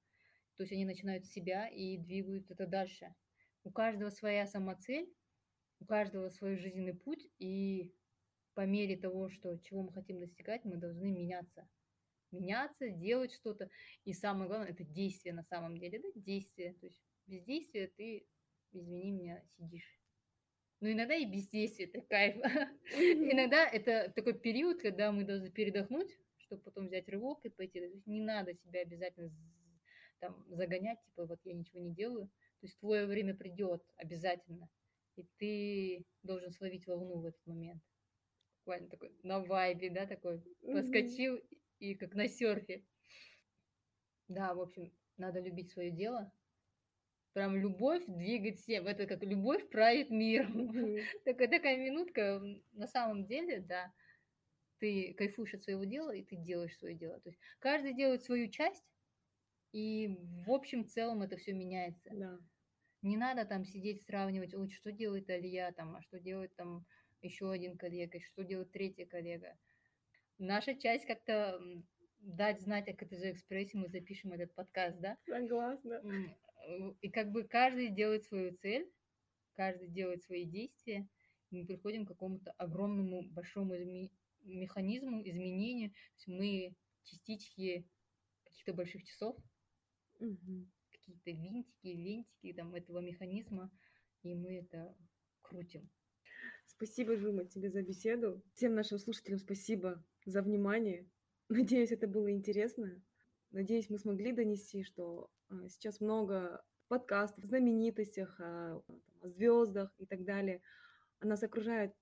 То 0.56 0.64
есть 0.64 0.72
они 0.72 0.86
начинают 0.86 1.26
себя 1.26 1.68
и 1.68 1.98
двигают 1.98 2.52
это 2.52 2.68
дальше. 2.68 3.16
У 3.64 3.72
каждого 3.72 4.12
своя 4.12 4.46
самоцель, 4.46 5.12
у 5.80 5.86
каждого 5.86 6.30
свой 6.30 6.58
жизненный 6.58 6.94
путь, 6.94 7.28
и 7.40 7.96
по 8.54 8.66
мере 8.68 8.98
того, 8.98 9.30
что, 9.30 9.58
чего 9.58 9.82
мы 9.82 9.94
хотим 9.94 10.20
достигать, 10.20 10.64
мы 10.66 10.78
должны 10.78 11.10
меняться. 11.10 11.68
Меняться, 12.32 12.90
делать 12.90 13.34
что-то. 13.34 13.70
И 14.06 14.14
самое 14.14 14.48
главное, 14.48 14.70
это 14.70 14.84
действие 14.84 15.34
на 15.34 15.44
самом 15.44 15.78
деле, 15.78 16.00
да, 16.00 16.10
действие. 16.16 16.74
То 16.76 16.86
есть 16.86 17.02
без 17.26 17.44
действия 17.44 17.88
ты, 17.96 18.28
извини 18.72 19.12
меня, 19.12 19.44
сидишь. 19.58 20.00
Но 20.80 20.92
иногда 20.92 21.16
и 21.16 21.26
бездействие 21.26 21.90
это 21.90 22.02
кайф. 22.02 22.36
Иногда 22.94 23.68
это 23.68 24.12
такой 24.16 24.34
период, 24.34 24.82
когда 24.82 25.12
мы 25.12 25.26
должны 25.26 25.50
передохнуть, 25.52 26.18
чтобы 26.38 26.62
потом 26.62 26.88
взять 26.88 27.10
рывок 27.10 27.44
и 27.44 27.50
пойти. 27.50 27.80
То 27.80 27.86
есть 27.86 28.08
не 28.08 28.22
надо 28.22 28.54
себя 28.54 28.82
обязательно 28.82 29.30
там 30.20 30.46
загонять, 30.50 31.02
типа 31.04 31.26
вот 31.26 31.40
я 31.44 31.54
ничего 31.54 31.80
не 31.80 31.94
делаю. 31.94 32.28
То 32.28 32.66
есть 32.66 32.80
твое 32.80 33.06
время 33.06 33.36
придет 33.36 33.84
обязательно, 33.98 34.70
и 35.16 35.26
ты 35.38 36.06
должен 36.24 36.52
словить 36.52 36.88
волну 36.88 37.20
в 37.20 37.26
этот 37.26 37.46
момент. 37.46 37.82
Буквально 38.60 38.90
такой 38.90 39.14
на 39.24 39.40
вайбе, 39.40 39.90
да, 39.90 40.06
такой 40.06 40.42
поскочил 40.62 41.40
и 41.80 41.96
как 41.96 42.14
на 42.14 42.28
серфе. 42.28 42.84
Да, 44.28 44.54
в 44.54 44.62
общем, 44.62 44.92
надо 45.18 45.40
любить 45.40 45.72
свое 45.72 45.92
дело. 45.92 46.32
Прям 47.34 47.56
любовь 47.56 48.04
двигать 48.08 48.60
всем. 48.60 48.88
Это 48.88 49.06
как 49.06 49.24
любовь 49.24 49.70
правит 49.70 50.10
миром. 50.10 50.72
Такая, 51.26 51.48
такая 51.48 51.78
минутка, 51.78 52.42
на 52.72 52.88
самом 52.88 53.26
деле, 53.26 53.62
да, 53.62 53.94
ты 54.80 55.14
кайфуешь 55.14 55.54
от 55.54 55.64
своего 55.64 55.84
дела, 55.84 56.12
и 56.16 56.24
ты 56.24 56.36
делаешь 56.36 56.78
свое 56.78 56.96
дело. 56.96 57.20
То 57.22 57.30
есть 57.30 57.40
каждый 57.60 57.94
делает 57.94 58.24
свою 58.24 58.50
часть, 58.50 58.84
и 59.72 60.18
в 60.46 60.52
общем 60.52 60.88
целом 60.88 61.22
это 61.22 61.38
все 61.38 61.54
меняется. 61.54 62.10
Да. 62.14 62.40
Не 63.02 63.16
надо 63.16 63.46
там 63.46 63.64
сидеть 63.64 64.04
сравнивать, 64.04 64.54
ой, 64.54 64.70
что 64.70 64.92
делает 64.92 65.30
Алия 65.30 65.72
там, 65.72 65.96
а 65.96 66.02
что 66.02 66.20
делает 66.20 66.56
там 66.56 66.86
еще 67.22 67.52
один 67.52 67.78
коллега, 67.78 68.20
что 68.20 68.44
делает 68.44 68.72
третий 68.72 69.06
коллега. 69.06 69.58
Наша 70.40 70.74
часть 70.74 71.06
как-то 71.06 71.62
дать 72.22 72.62
знать 72.62 72.88
о 72.88 72.94
КТЖ 72.94 73.26
Экспрессе, 73.26 73.78
мы 73.78 73.90
запишем 73.90 74.32
этот 74.32 74.54
подкаст, 74.56 74.98
да? 75.02 75.18
Согласна. 75.26 76.02
И 77.02 77.10
как 77.10 77.32
бы 77.32 77.44
каждый 77.44 77.90
делает 77.90 78.24
свою 78.24 78.56
цель, 78.56 78.90
каждый 79.56 79.90
делает 79.90 80.24
свои 80.24 80.46
действия, 80.46 81.10
и 81.50 81.58
мы 81.58 81.66
приходим 81.66 82.06
к 82.06 82.10
какому-то 82.10 82.52
огромному 82.54 83.24
большому 83.24 83.76
изме- 83.76 84.12
механизму, 84.40 85.22
изменению. 85.28 85.90
То 85.90 85.98
есть 86.16 86.28
мы 86.28 86.76
частички 87.04 87.86
каких-то 88.46 88.74
больших 88.74 89.04
часов, 89.04 89.36
Мгм. 90.20 90.72
какие-то 90.90 91.32
винтики, 91.32 91.88
винтики 91.88 92.54
там 92.54 92.74
этого 92.76 93.00
механизма, 93.00 93.70
и 94.24 94.34
мы 94.36 94.60
это 94.60 94.96
крутим. 95.42 95.90
Спасибо, 96.66 97.18
Жума, 97.18 97.44
тебе 97.44 97.70
за 97.70 97.82
беседу. 97.82 98.42
Всем 98.54 98.74
нашим 98.74 99.00
слушателям 99.00 99.40
спасибо 99.40 100.02
за 100.30 100.42
внимание. 100.42 101.10
Надеюсь, 101.50 101.92
это 101.92 102.08
было 102.08 102.32
интересно. 102.32 103.02
Надеюсь, 103.52 103.90
мы 103.90 103.98
смогли 103.98 104.32
донести, 104.32 104.84
что 104.84 105.30
а, 105.50 105.68
сейчас 105.70 106.00
много 106.00 106.64
подкастов 106.88 107.44
о 107.44 107.48
знаменитостях, 107.48 108.40
о 108.40 108.82
звездах 109.24 109.94
и 109.98 110.06
так 110.06 110.24
далее. 110.24 110.62
А 111.20 111.28
нас 111.28 111.44
окружают 111.44 111.94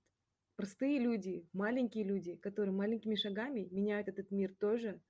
простые 0.56 1.00
люди, 1.00 1.48
маленькие 1.54 2.04
люди, 2.04 2.36
которые 2.36 2.74
маленькими 2.74 3.16
шагами 3.16 3.68
меняют 3.72 4.08
этот 4.08 4.32
мир 4.32 4.54
тоже. 4.56 5.02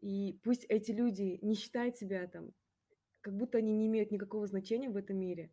И 0.00 0.38
пусть 0.42 0.64
эти 0.68 0.92
люди 0.92 1.38
не 1.42 1.54
считают 1.54 1.96
себя 1.96 2.26
там, 2.28 2.52
как 3.20 3.34
будто 3.34 3.58
они 3.58 3.72
не 3.72 3.86
имеют 3.86 4.10
никакого 4.10 4.46
значения 4.46 4.90
в 4.90 4.96
этом 4.96 5.16
мире. 5.16 5.50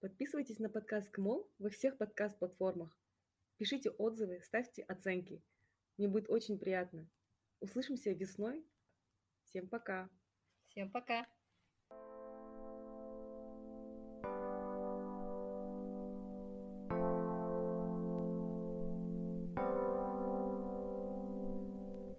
Подписывайтесь 0.00 0.58
на 0.58 0.68
подкаст 0.68 1.10
КМОЛ 1.10 1.48
во 1.58 1.70
всех 1.70 1.96
подкаст-платформах. 1.96 2.98
Пишите 3.56 3.90
отзывы, 3.90 4.42
ставьте 4.42 4.82
оценки. 4.82 5.42
Мне 5.96 6.08
будет 6.08 6.28
очень 6.28 6.58
приятно. 6.58 7.08
Услышимся 7.60 8.12
весной. 8.12 8.66
Всем 9.44 9.68
пока. 9.68 10.10
Всем 10.68 10.90
пока! 10.90 11.26